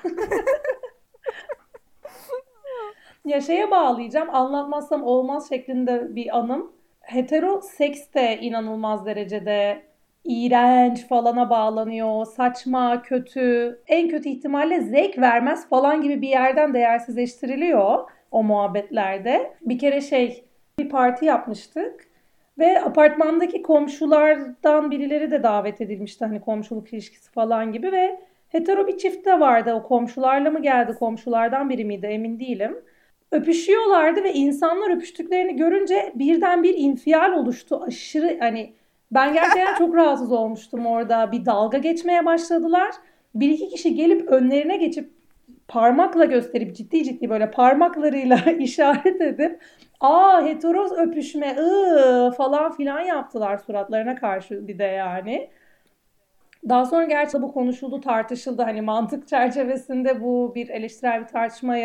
ya 3.25 3.41
şeye 3.41 3.71
bağlayacağım. 3.71 4.35
Anlatmazsam 4.35 5.03
olmaz 5.03 5.49
şeklinde 5.49 6.17
bir 6.17 6.39
anım. 6.39 6.73
Hetero 7.01 7.61
seks 7.61 8.15
de 8.15 8.39
inanılmaz 8.41 9.07
derecede 9.07 9.83
iğrenç 10.25 11.09
falana 11.09 11.51
bağlanıyor. 11.51 12.27
Saçma, 12.27 13.03
kötü, 13.03 13.79
en 13.87 14.09
kötü 14.09 14.29
ihtimalle 14.29 14.81
zevk 14.81 15.19
vermez 15.19 15.69
falan 15.69 16.03
gibi 16.03 16.23
bir 16.23 16.29
yerden 16.29 16.75
değersizleştiriliyor 16.75 18.11
o 18.31 18.43
muhabbetlerde. 18.43 19.53
Bir 19.61 19.79
kere 19.79 20.01
şey 20.01 20.45
bir 20.79 20.89
parti 20.89 21.25
yapmıştık. 21.25 22.09
Ve 22.59 22.83
apartmandaki 22.83 23.63
komşulardan 23.63 24.91
birileri 24.91 25.31
de 25.31 25.43
davet 25.43 25.81
edilmişti. 25.81 26.25
Hani 26.25 26.41
komşuluk 26.41 26.93
ilişkisi 26.93 27.31
falan 27.31 27.73
gibi 27.73 27.93
ve 27.93 28.21
hetero 28.49 28.87
bir 28.87 28.99
çift 28.99 29.27
de 29.27 29.41
vardı. 29.41 29.75
O 29.75 29.83
komşularla 29.83 30.51
mı 30.51 30.63
geldi, 30.63 30.95
komşulardan 30.99 31.71
biri 31.71 31.85
miydi 31.85 32.07
emin 32.07 32.41
değilim. 32.41 32.77
Öpüşüyorlardı 33.33 34.25
ve 34.25 34.33
insanlar 34.33 34.97
öpüştüklerini 34.97 35.57
görünce 35.57 36.13
birden 36.15 36.63
bir 36.63 36.75
infial 36.79 37.33
oluştu. 37.33 37.83
Aşırı 37.87 38.37
hani 38.41 38.73
ben 39.13 39.35
gerçekten 39.35 39.75
çok 39.75 39.95
rahatsız 39.95 40.33
olmuştum 40.33 40.87
orada. 40.87 41.33
Bir 41.33 41.47
dalga 41.47 41.79
geçmeye 41.79 42.27
başladılar. 42.27 42.95
Bir 43.35 43.51
iki 43.51 43.69
kişi 43.69 43.95
gelip 43.95 44.29
önlerine 44.29 44.77
geçip 44.77 45.18
parmakla 45.69 46.25
gösterip 46.25 46.77
ciddi 46.77 47.05
ciddi 47.05 47.31
böyle 47.31 47.51
parmaklarıyla 47.51 48.37
işaret 48.59 49.21
edip 49.21 49.63
aa 50.01 50.45
heteroz 50.45 50.93
öpüşme 50.93 51.57
ıı 51.59 52.31
falan 52.31 52.73
filan 52.73 53.01
yaptılar 53.01 53.59
suratlarına 53.59 54.15
karşı 54.15 54.69
bir 54.69 54.79
de 54.79 54.85
yani. 54.85 55.51
Daha 56.69 56.87
sonra 56.87 57.05
gerçi 57.05 57.43
bu 57.43 57.53
konuşuldu, 57.53 58.01
tartışıldı. 58.01 58.63
Hani 58.63 58.83
mantık 58.83 59.29
çerçevesinde 59.29 60.21
bu 60.21 60.53
bir 60.55 60.69
eleştirel 60.69 61.23
bir 61.23 61.27
tartışma 61.27 61.77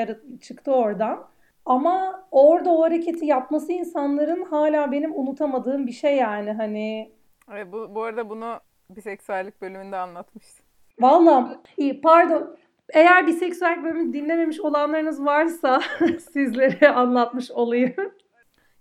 çıktı 0.41 0.71
oradan. 0.71 1.27
Ama 1.65 2.25
orada 2.31 2.69
o 2.69 2.83
hareketi 2.83 3.25
yapması 3.25 3.71
insanların 3.71 4.45
hala 4.45 4.91
benim 4.91 5.19
unutamadığım 5.19 5.87
bir 5.87 5.91
şey 5.91 6.15
yani 6.15 6.51
hani. 6.51 7.11
Evet, 7.51 7.67
bu, 7.71 7.95
bu 7.95 8.03
arada 8.03 8.29
bunu 8.29 8.59
biseksüellik 8.89 9.61
bölümünde 9.61 9.97
anlatmıştım. 9.97 10.65
Valla 10.99 11.61
pardon. 12.03 12.57
Eğer 12.93 13.27
biseksüel 13.27 13.83
bölümü 13.83 14.13
dinlememiş 14.13 14.59
olanlarınız 14.59 15.25
varsa 15.25 15.81
sizlere 16.33 16.89
anlatmış 16.89 17.51
olayım. 17.51 18.13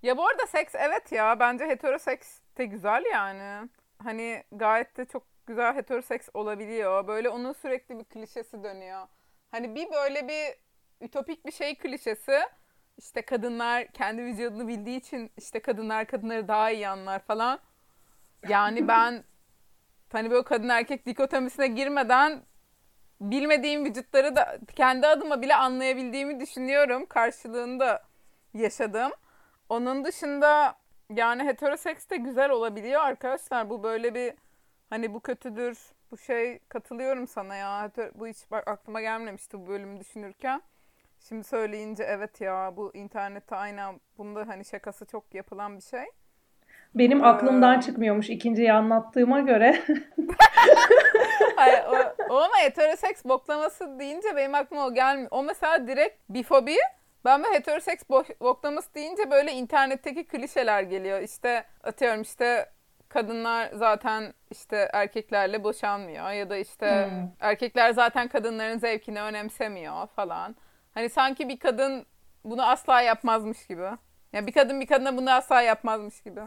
Ya 0.03 0.17
bu 0.17 0.27
arada 0.27 0.47
seks 0.47 0.75
evet 0.75 1.13
ya 1.13 1.41
bence 1.41 1.67
heteroseks 1.67 2.41
de 2.59 2.65
güzel 2.65 3.05
yani. 3.13 3.69
Hani 3.99 4.43
gayet 4.53 4.97
de 4.97 5.05
çok 5.05 5.23
güzel 5.47 5.75
heteroseks 5.75 6.29
olabiliyor. 6.35 7.07
Böyle 7.09 7.29
onun 7.29 7.53
sürekli 7.53 7.99
bir 7.99 8.05
klişesi 8.05 8.65
dönüyor. 8.65 9.07
Hani 9.51 9.75
bir 9.75 9.91
böyle 9.91 10.29
bir 10.29 10.55
ütopik 11.07 11.47
bir 11.47 11.53
şey 11.53 11.75
klişesi 11.75 12.41
işte 12.99 13.23
kadınlar 13.23 13.87
kendi 13.87 14.23
vücudunu 14.23 14.69
bildiği 14.69 14.97
için 14.99 15.31
işte 15.37 15.61
kadınlar 15.61 16.07
kadınları 16.07 16.49
daha 16.49 16.71
iyi 16.71 16.89
anlar 16.89 17.19
falan. 17.19 17.59
Yani 18.49 18.89
ben 18.89 19.25
hani 20.13 20.31
böyle 20.31 20.45
kadın 20.45 20.69
erkek 20.69 21.07
dikotomisine 21.07 21.67
girmeden 21.67 22.43
bilmediğim 23.31 23.85
vücutları 23.85 24.37
da 24.37 24.59
kendi 24.77 25.07
adıma 25.07 25.43
bile 25.43 25.55
anlayabildiğimi 25.55 26.41
düşünüyorum. 26.41 27.07
Karşılığında 27.07 28.03
yaşadım. 28.55 29.13
Onun 29.69 30.05
dışında 30.05 30.75
yani 31.11 31.45
heteroseks 31.45 32.09
de 32.11 32.17
güzel 32.17 32.51
olabiliyor 32.51 33.01
arkadaşlar. 33.01 33.71
Bu 33.71 33.83
böyle 33.83 34.15
bir 34.15 34.35
hani 34.91 35.15
bu 35.15 35.21
kötüdür, 35.21 35.79
bu 36.11 36.19
şey 36.19 36.59
katılıyorum 36.69 37.29
sana 37.29 37.55
ya. 37.55 37.91
Bu 38.15 38.27
hiç 38.27 38.51
bak 38.51 38.69
aklıma 38.69 39.01
gelmemişti 39.01 39.61
bu 39.61 39.67
bölümü 39.69 40.01
düşünürken. 40.01 40.63
Şimdi 41.29 41.45
söyleyince 41.45 42.05
evet 42.05 42.41
ya 42.41 42.73
bu 42.77 42.91
internette 42.95 43.57
aynen 43.57 44.01
bunda 44.19 44.49
hani 44.49 44.65
şakası 44.65 45.07
çok 45.07 45.35
yapılan 45.35 45.77
bir 45.77 45.83
şey. 45.83 46.05
Benim 46.95 47.25
ee... 47.25 47.27
aklımdan 47.27 47.81
çıkmıyormuş 47.81 48.31
ikinciyi 48.31 48.73
anlattığıma 48.73 49.41
göre. 49.41 49.83
Hayır, 51.57 51.81
o, 51.89 52.25
o 52.35 52.37
ama 52.37 52.55
heteroseks 52.63 53.25
boklaması 53.25 53.99
deyince 53.99 54.37
benim 54.37 54.55
aklıma 54.55 54.87
o 54.87 54.95
gelmiyor. 54.95 55.29
O 55.31 55.43
mesela 55.43 55.87
direkt 55.87 56.29
bifobi. 56.29 56.77
Ben 57.25 57.45
de 57.45 57.47
heteroseks 57.53 58.03
boklaması 58.41 58.95
deyince 58.95 59.31
böyle 59.31 59.53
internetteki 59.53 60.27
klişeler 60.27 60.83
geliyor. 60.83 61.21
İşte 61.21 61.65
atıyorum 61.85 62.23
işte 62.23 62.67
kadınlar 63.09 63.71
zaten 63.75 64.35
işte 64.51 64.89
erkeklerle 64.93 65.65
boşanmıyor 65.65 66.31
ya 66.31 66.51
da 66.51 66.57
işte 66.57 67.09
hmm. 67.11 67.29
erkekler 67.41 67.91
zaten 67.93 68.29
kadınların 68.29 68.79
zevkini 68.79 69.23
önemsemiyor 69.23 70.07
falan. 70.07 70.57
Hani 70.95 71.09
sanki 71.09 71.49
bir 71.49 71.59
kadın 71.59 72.07
bunu 72.45 72.67
asla 72.67 73.01
yapmazmış 73.01 73.67
gibi. 73.67 73.83
Ya 73.83 73.99
yani 74.33 74.47
bir 74.47 74.53
kadın 74.53 74.81
bir 74.81 74.87
kadına 74.87 75.17
bunu 75.17 75.31
asla 75.31 75.63
yapmazmış 75.63 76.23
gibi. 76.23 76.41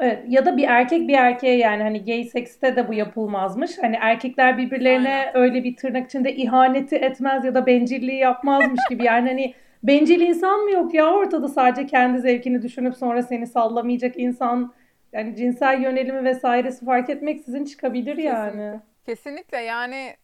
Evet 0.00 0.24
ya 0.28 0.46
da 0.46 0.56
bir 0.56 0.64
erkek 0.68 1.08
bir 1.08 1.14
erkeğe 1.14 1.56
yani 1.56 1.82
hani 1.82 2.04
gay 2.04 2.24
sekste 2.24 2.76
de 2.76 2.88
bu 2.88 2.94
yapılmazmış. 2.94 3.78
Hani 3.82 3.96
erkekler 4.00 4.58
birbirlerine 4.58 5.14
Aynen. 5.14 5.36
öyle 5.36 5.64
bir 5.64 5.76
tırnak 5.76 6.06
içinde 6.06 6.34
ihaneti 6.34 6.96
etmez 6.96 7.44
ya 7.44 7.54
da 7.54 7.66
bencilliği 7.66 8.18
yapmazmış 8.18 8.80
gibi. 8.90 9.04
Yani 9.04 9.28
hani 9.28 9.54
bencil 9.82 10.20
insan 10.20 10.60
mı 10.60 10.70
yok 10.70 10.94
ya 10.94 11.14
ortada 11.14 11.48
sadece 11.48 11.86
kendi 11.86 12.18
zevkini 12.20 12.62
düşünüp 12.62 12.96
sonra 12.96 13.22
seni 13.22 13.46
sallamayacak 13.46 14.18
insan 14.18 14.74
yani 15.12 15.36
cinsel 15.36 15.80
yönelimi 15.82 16.24
vesairesi 16.24 16.84
fark 16.84 17.10
etmeksizin 17.10 17.64
çıkabilir 17.64 18.16
yani. 18.16 18.50
Kesinlikle, 18.50 18.80
Kesinlikle 19.06 19.58
yani 19.58 20.16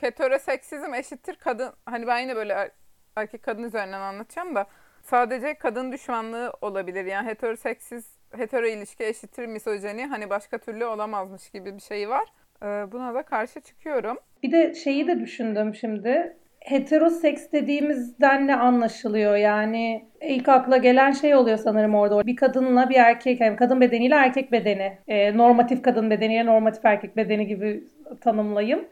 heteroseksizm 0.00 0.94
eşittir 0.94 1.34
kadın 1.34 1.72
hani 1.86 2.06
ben 2.06 2.18
yine 2.18 2.36
böyle 2.36 2.70
erkek 3.16 3.42
kadın 3.42 3.62
üzerinden 3.62 4.00
anlatacağım 4.00 4.54
da 4.54 4.66
sadece 5.02 5.54
kadın 5.54 5.92
düşmanlığı 5.92 6.52
olabilir. 6.60 7.04
Yani 7.04 7.28
heteroseksiz 7.28 8.15
hetero 8.36 8.66
ilişki 8.66 9.04
eşittir 9.04 9.46
misojeni 9.46 10.06
hani 10.06 10.30
başka 10.30 10.58
türlü 10.58 10.84
olamazmış 10.84 11.50
gibi 11.50 11.76
bir 11.76 11.82
şey 11.82 12.08
var. 12.08 12.24
Ee, 12.62 12.66
buna 12.92 13.14
da 13.14 13.22
karşı 13.22 13.60
çıkıyorum. 13.60 14.18
Bir 14.42 14.52
de 14.52 14.74
şeyi 14.74 15.06
de 15.06 15.20
düşündüm 15.20 15.74
şimdi. 15.74 16.36
Heteroseks 16.60 17.52
dediğimizden 17.52 18.46
ne 18.46 18.56
anlaşılıyor? 18.56 19.36
Yani 19.36 20.04
ilk 20.20 20.48
akla 20.48 20.76
gelen 20.76 21.12
şey 21.12 21.34
oluyor 21.34 21.56
sanırım 21.58 21.94
orada. 21.94 22.26
Bir 22.26 22.36
kadınla 22.36 22.90
bir 22.90 22.96
erkek, 22.96 23.40
yani 23.40 23.56
kadın 23.56 23.80
bedeniyle 23.80 24.14
erkek 24.14 24.52
bedeni. 24.52 24.98
E, 25.08 25.36
normatif 25.36 25.82
kadın 25.82 26.10
bedeniyle 26.10 26.46
normatif 26.46 26.84
erkek 26.84 27.16
bedeni 27.16 27.46
gibi 27.46 27.84
tanımlayayım. 28.20 28.84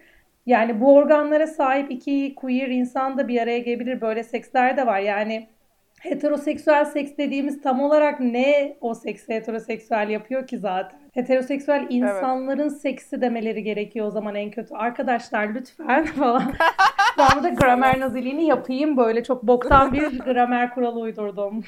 Yani 0.46 0.80
bu 0.80 0.94
organlara 0.94 1.46
sahip 1.46 1.90
iki 1.90 2.34
queer 2.34 2.68
insan 2.68 3.18
da 3.18 3.28
bir 3.28 3.40
araya 3.40 3.58
gelebilir. 3.58 4.00
Böyle 4.00 4.22
seksler 4.22 4.76
de 4.76 4.86
var. 4.86 5.00
Yani 5.00 5.48
heteroseksüel 6.04 6.84
seks 6.84 7.12
dediğimiz 7.18 7.62
tam 7.62 7.80
olarak 7.80 8.20
ne 8.20 8.76
o 8.80 8.94
seksi 8.94 9.34
heteroseksüel 9.34 10.08
yapıyor 10.08 10.46
ki 10.46 10.58
zaten? 10.58 10.98
Heteroseksüel 11.12 11.86
insanların 11.90 12.68
evet. 12.68 12.80
seksi 12.80 13.20
demeleri 13.20 13.62
gerekiyor 13.62 14.06
o 14.06 14.10
zaman 14.10 14.34
en 14.34 14.50
kötü. 14.50 14.74
Arkadaşlar 14.74 15.54
lütfen 15.54 16.04
falan. 16.18 16.52
ben 17.18 17.44
de 17.44 17.50
gramer 17.60 18.00
naziliğini 18.00 18.46
yapayım 18.46 18.96
böyle 18.96 19.24
çok 19.24 19.42
boktan 19.42 19.92
bir 19.92 20.18
gramer 20.24 20.74
kuralı 20.74 21.00
uydurdum. 21.00 21.64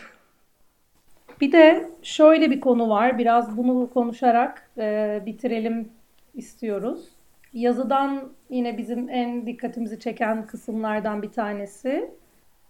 Bir 1.40 1.53
de 1.53 1.90
şöyle 2.03 2.51
bir 2.51 2.61
konu 2.61 2.88
var. 2.88 3.18
Biraz 3.18 3.57
bunu 3.57 3.90
konuşarak 3.94 4.70
e, 4.79 5.22
bitirelim 5.27 5.88
istiyoruz. 6.35 7.09
yazıdan 7.53 8.22
yine 8.51 8.79
bizim 8.79 9.09
en 9.09 9.46
dikkatimizi 9.46 10.01
çeken 10.01 10.46
kısımlardan 10.46 11.22
bir 11.22 11.33
tanesi. 11.33 12.11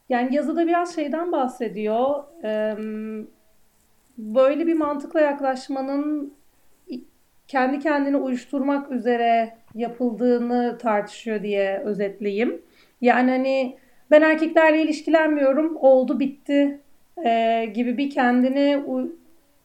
Yani 0.09 0.35
yazıda 0.35 0.66
biraz 0.66 0.95
şeyden 0.95 1.33
bahsediyor. 1.33 2.25
Böyle 4.19 4.66
bir 4.66 4.75
mantıkla 4.75 5.21
yaklaşmanın 5.21 6.35
kendi 7.49 7.79
kendini 7.79 8.16
uyuşturmak 8.16 8.90
üzere 8.90 9.57
yapıldığını 9.75 10.79
tartışıyor 10.79 11.42
diye 11.42 11.79
özetleyeyim. 11.79 12.62
Yani 13.01 13.31
hani 13.31 13.77
ben 14.11 14.23
erkeklerle 14.23 14.83
ilişkilenmiyorum, 14.83 15.77
oldu 15.77 16.21
bitti 16.21 16.81
gibi 17.75 17.99
bir 17.99 18.11
kendini 18.11 18.83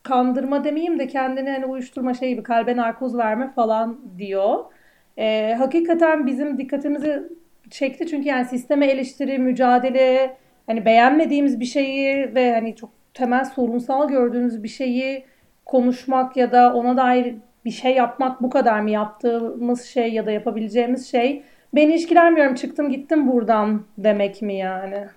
kandırma 0.04 0.64
demeyeyim 0.64 1.00
de 1.00 1.08
kendini 1.08 1.50
hani 1.50 1.66
uyuşturma 1.66 2.14
şey 2.14 2.30
gibi 2.30 2.44
kalbe 2.44 2.78
narkoz 2.78 3.18
verme 3.18 3.52
falan 3.52 4.00
diyor. 4.18 4.66
E, 5.18 5.56
hakikaten 5.58 6.28
bizim 6.28 6.58
dikkatimizi 6.58 7.24
çekti 7.72 8.08
çünkü 8.08 8.28
yani 8.28 8.46
sisteme 8.46 8.88
eleştiri, 8.88 9.40
mücadele, 9.40 10.38
hani 10.68 10.86
beğenmediğimiz 10.86 11.60
bir 11.60 11.66
şeyi 11.66 12.36
ve 12.36 12.54
hani 12.54 12.76
çok 12.76 12.90
temel 13.14 13.46
sorunsal 13.46 14.08
gördüğümüz 14.08 14.64
bir 14.64 14.68
şeyi 14.68 15.26
konuşmak 15.66 16.38
ya 16.38 16.52
da 16.52 16.74
ona 16.74 16.98
dair 16.98 17.36
bir 17.66 17.72
şey 17.72 17.96
yapmak 17.96 18.42
bu 18.42 18.50
kadar 18.50 18.80
mı 18.80 18.90
yaptığımız 18.90 19.84
şey 19.84 20.14
ya 20.14 20.26
da 20.26 20.32
yapabileceğimiz 20.32 21.12
şey 21.12 21.44
ben 21.76 21.90
ilişkilenmiyorum 21.90 22.56
çıktım 22.56 22.90
gittim 22.90 23.32
buradan 23.32 23.86
demek 23.98 24.42
mi 24.42 24.56
yani? 24.56 25.08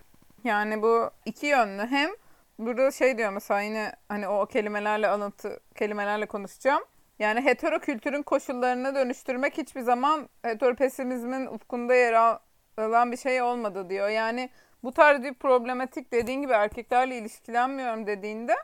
Yani 0.44 0.82
bu 0.82 1.10
iki 1.26 1.46
yönlü 1.46 1.86
hem 1.86 2.10
burada 2.58 2.90
şey 2.90 3.18
diyor 3.18 3.32
mesela 3.32 3.60
yine 3.60 3.92
hani 4.08 4.28
o 4.28 4.46
kelimelerle 4.46 5.08
alıntı 5.08 5.60
kelimelerle 5.74 6.26
konuşacağım. 6.26 6.82
Yani 7.18 7.40
hetero 7.44 7.78
kültürün 7.78 8.22
koşullarını 8.22 8.94
dönüştürmek 8.94 9.58
hiçbir 9.58 9.80
zaman 9.80 10.28
heteropesimizmin 10.42 11.46
ufkunda 11.46 11.94
yer 11.94 12.38
alan 12.76 13.12
bir 13.12 13.16
şey 13.16 13.42
olmadı 13.42 13.90
diyor. 13.90 14.08
Yani 14.08 14.50
bu 14.82 14.92
tarz 14.92 15.22
bir 15.22 15.34
problematik 15.34 16.12
dediğin 16.12 16.42
gibi 16.42 16.52
erkeklerle 16.52 17.18
ilişkilenmiyorum 17.18 18.06
dediğinde 18.06 18.54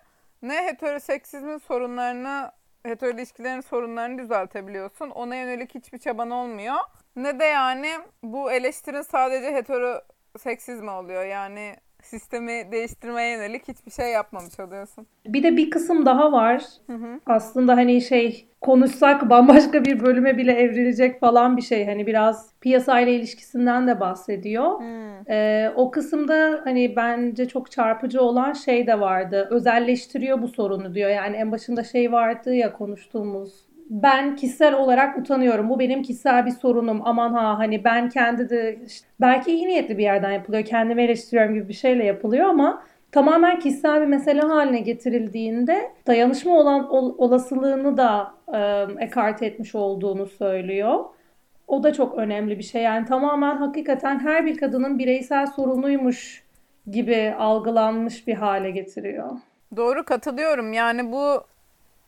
ne 0.42 0.66
heteroseksizmin 0.66 1.58
sorunlarını 1.58 2.52
hetero 2.82 3.10
ilişkilerin 3.10 3.60
sorunlarını 3.60 4.18
düzeltebiliyorsun. 4.18 5.10
Ona 5.10 5.34
yönelik 5.34 5.74
hiçbir 5.74 5.98
çaban 5.98 6.30
olmuyor. 6.30 6.76
Ne 7.16 7.40
de 7.40 7.44
yani 7.44 7.98
bu 8.22 8.52
eleştirin 8.52 9.02
sadece 9.02 9.54
heteroseksizmi 9.54 10.90
oluyor. 10.90 11.24
Yani 11.24 11.76
sistemi 12.04 12.72
değiştirmeye 12.72 13.32
yönelik 13.32 13.68
hiçbir 13.68 13.90
şey 13.90 14.12
yapmamış 14.12 14.60
oluyorsun. 14.60 15.06
Bir 15.26 15.42
de 15.42 15.56
bir 15.56 15.70
kısım 15.70 16.06
daha 16.06 16.32
var. 16.32 16.64
Hı 16.86 16.92
hı. 16.92 17.20
Aslında 17.26 17.76
hani 17.76 18.00
şey 18.00 18.48
konuşsak 18.60 19.30
bambaşka 19.30 19.84
bir 19.84 20.00
bölüme 20.00 20.36
bile 20.36 20.52
evrilecek 20.52 21.20
falan 21.20 21.56
bir 21.56 21.62
şey. 21.62 21.86
Hani 21.86 22.06
biraz 22.06 22.50
piyasayla 22.60 23.12
ilişkisinden 23.12 23.86
de 23.86 24.00
bahsediyor. 24.00 24.78
Hmm. 24.78 25.30
Ee, 25.30 25.72
o 25.76 25.90
kısımda 25.90 26.60
hani 26.64 26.96
bence 26.96 27.48
çok 27.48 27.70
çarpıcı 27.70 28.22
olan 28.22 28.52
şey 28.52 28.86
de 28.86 29.00
vardı. 29.00 29.48
Özelleştiriyor 29.50 30.42
bu 30.42 30.48
sorunu 30.48 30.94
diyor. 30.94 31.10
Yani 31.10 31.36
en 31.36 31.52
başında 31.52 31.84
şey 31.84 32.12
vardı 32.12 32.54
ya 32.54 32.72
konuştuğumuz 32.72 33.69
ben 33.90 34.36
kişisel 34.36 34.74
olarak 34.74 35.18
utanıyorum. 35.18 35.68
Bu 35.68 35.78
benim 35.78 36.02
kişisel 36.02 36.46
bir 36.46 36.50
sorunum. 36.50 37.00
Aman 37.04 37.32
ha 37.32 37.58
hani 37.58 37.84
ben 37.84 38.08
kendi 38.08 38.50
de 38.50 38.78
işte, 38.86 39.08
belki 39.20 39.52
iyi 39.52 39.66
niyetli 39.66 39.98
bir 39.98 40.02
yerden 40.02 40.30
yapılıyor. 40.30 40.64
Kendimi 40.64 41.02
eleştiriyorum 41.02 41.54
gibi 41.54 41.68
bir 41.68 41.74
şeyle 41.74 42.04
yapılıyor 42.04 42.48
ama 42.48 42.82
tamamen 43.12 43.58
kişisel 43.58 44.00
bir 44.00 44.06
mesele 44.06 44.40
haline 44.40 44.80
getirildiğinde 44.80 45.90
dayanışma 46.06 46.58
olan 46.58 46.90
ol, 46.90 47.14
olasılığını 47.18 47.96
da 47.96 48.34
e, 48.54 48.86
ekart 49.04 49.42
etmiş 49.42 49.74
olduğunu 49.74 50.26
söylüyor. 50.26 51.04
O 51.68 51.82
da 51.82 51.92
çok 51.92 52.14
önemli 52.14 52.58
bir 52.58 52.62
şey. 52.62 52.82
Yani 52.82 53.06
tamamen 53.06 53.56
hakikaten 53.56 54.18
her 54.20 54.46
bir 54.46 54.56
kadının 54.56 54.98
bireysel 54.98 55.46
sorunuymuş 55.46 56.44
gibi 56.90 57.34
algılanmış 57.38 58.26
bir 58.26 58.34
hale 58.34 58.70
getiriyor. 58.70 59.30
Doğru 59.76 60.04
katılıyorum. 60.04 60.72
Yani 60.72 61.12
bu 61.12 61.44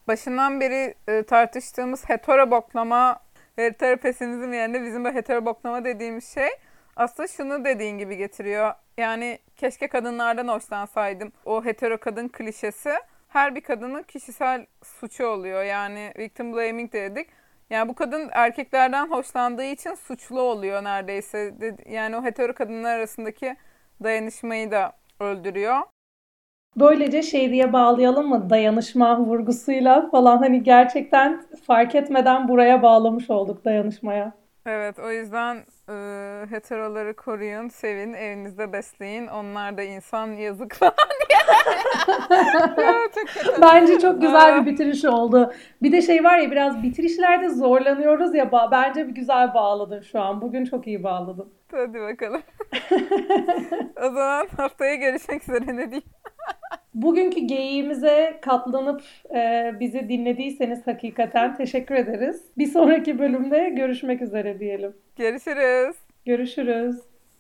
başından 0.09 0.61
beri 0.61 0.95
e, 1.09 1.23
tartıştığımız 1.23 2.09
hetero 2.09 2.51
boklama, 2.51 3.21
hetero 3.57 3.97
pesimizm 3.97 4.53
yerine 4.53 4.83
bizim 4.83 5.05
bu 5.05 5.09
hetero 5.09 5.45
boklama 5.45 5.85
dediğimiz 5.85 6.35
şey 6.35 6.49
aslında 6.97 7.29
şunu 7.29 7.65
dediğin 7.65 7.99
gibi 7.99 8.17
getiriyor. 8.17 8.75
Yani 8.99 9.39
keşke 9.57 9.89
kadınlardan 9.89 10.49
hoşlansaydım. 10.49 11.33
O 11.45 11.65
hetero 11.65 11.99
kadın 11.99 12.29
klişesi 12.29 12.95
her 13.29 13.55
bir 13.55 13.61
kadının 13.61 14.03
kişisel 14.03 14.67
suçu 14.85 15.27
oluyor. 15.27 15.63
Yani 15.63 16.13
victim 16.19 16.53
blaming 16.53 16.93
dedik. 16.93 17.29
Yani 17.71 17.89
bu 17.89 17.95
kadın 17.95 18.29
erkeklerden 18.33 19.11
hoşlandığı 19.11 19.65
için 19.65 19.95
suçlu 19.95 20.41
oluyor 20.41 20.85
neredeyse. 20.85 21.55
Yani 21.87 22.17
o 22.17 22.25
hetero 22.25 22.55
kadınlar 22.55 22.99
arasındaki 22.99 23.57
dayanışmayı 24.03 24.71
da 24.71 24.93
öldürüyor. 25.21 25.81
Böylece 26.77 27.23
şey 27.23 27.51
diye 27.53 27.73
bağlayalım 27.73 28.29
mı 28.29 28.51
dayanışma 28.51 29.21
vurgusuyla 29.21 30.11
falan 30.11 30.39
hani 30.39 30.63
gerçekten 30.63 31.43
fark 31.67 31.95
etmeden 31.95 32.49
buraya 32.49 32.83
bağlamış 32.83 33.31
olduk 33.31 33.65
dayanışmaya. 33.65 34.33
Evet 34.67 34.99
o 34.99 35.13
yüzden 35.13 35.65
e, 35.93 36.47
heteroları 36.51 37.17
koruyun, 37.17 37.69
sevin, 37.69 38.13
evinizde 38.13 38.73
besleyin. 38.73 39.27
Onlar 39.27 39.77
da 39.77 39.83
insan 39.83 40.33
yazık 40.33 40.75
falan 40.75 40.95
çok 43.15 43.63
Bence 43.63 43.99
çok 43.99 44.21
güzel 44.21 44.61
bir 44.61 44.73
bitiriş 44.73 45.05
oldu. 45.05 45.53
Bir 45.83 45.93
de 45.93 46.03
şey 46.03 46.25
var 46.25 46.39
ya 46.39 46.51
biraz 46.51 46.83
bitirişlerde 46.83 47.49
zorlanıyoruz 47.49 48.35
ya. 48.35 48.53
Bence 48.71 49.09
bir 49.09 49.15
güzel 49.15 49.55
bağladın 49.55 50.01
şu 50.01 50.21
an. 50.21 50.41
Bugün 50.41 50.65
çok 50.65 50.87
iyi 50.87 51.03
bağladın. 51.05 51.53
Hadi 51.71 52.01
bakalım. 52.01 52.43
o 54.03 54.11
zaman 54.11 54.49
haftaya 54.57 54.95
görüşmek 54.95 55.43
üzere 55.43 55.77
ne 55.77 55.91
diyeyim. 55.91 56.09
Bugünkü 56.95 57.41
geyiğimize 57.41 58.39
katlanıp 58.43 59.03
e, 59.35 59.73
bizi 59.81 60.09
dinlediyseniz 60.09 60.87
hakikaten 60.87 61.57
teşekkür 61.57 61.95
ederiz. 61.95 62.43
Bir 62.59 62.67
sonraki 62.67 63.19
bölümde 63.19 63.69
görüşmek 63.69 64.23
üzere 64.23 64.61
diyelim. 64.61 64.95
Görüşürüz. 65.17 65.97
Görüşürüz. 66.25 67.12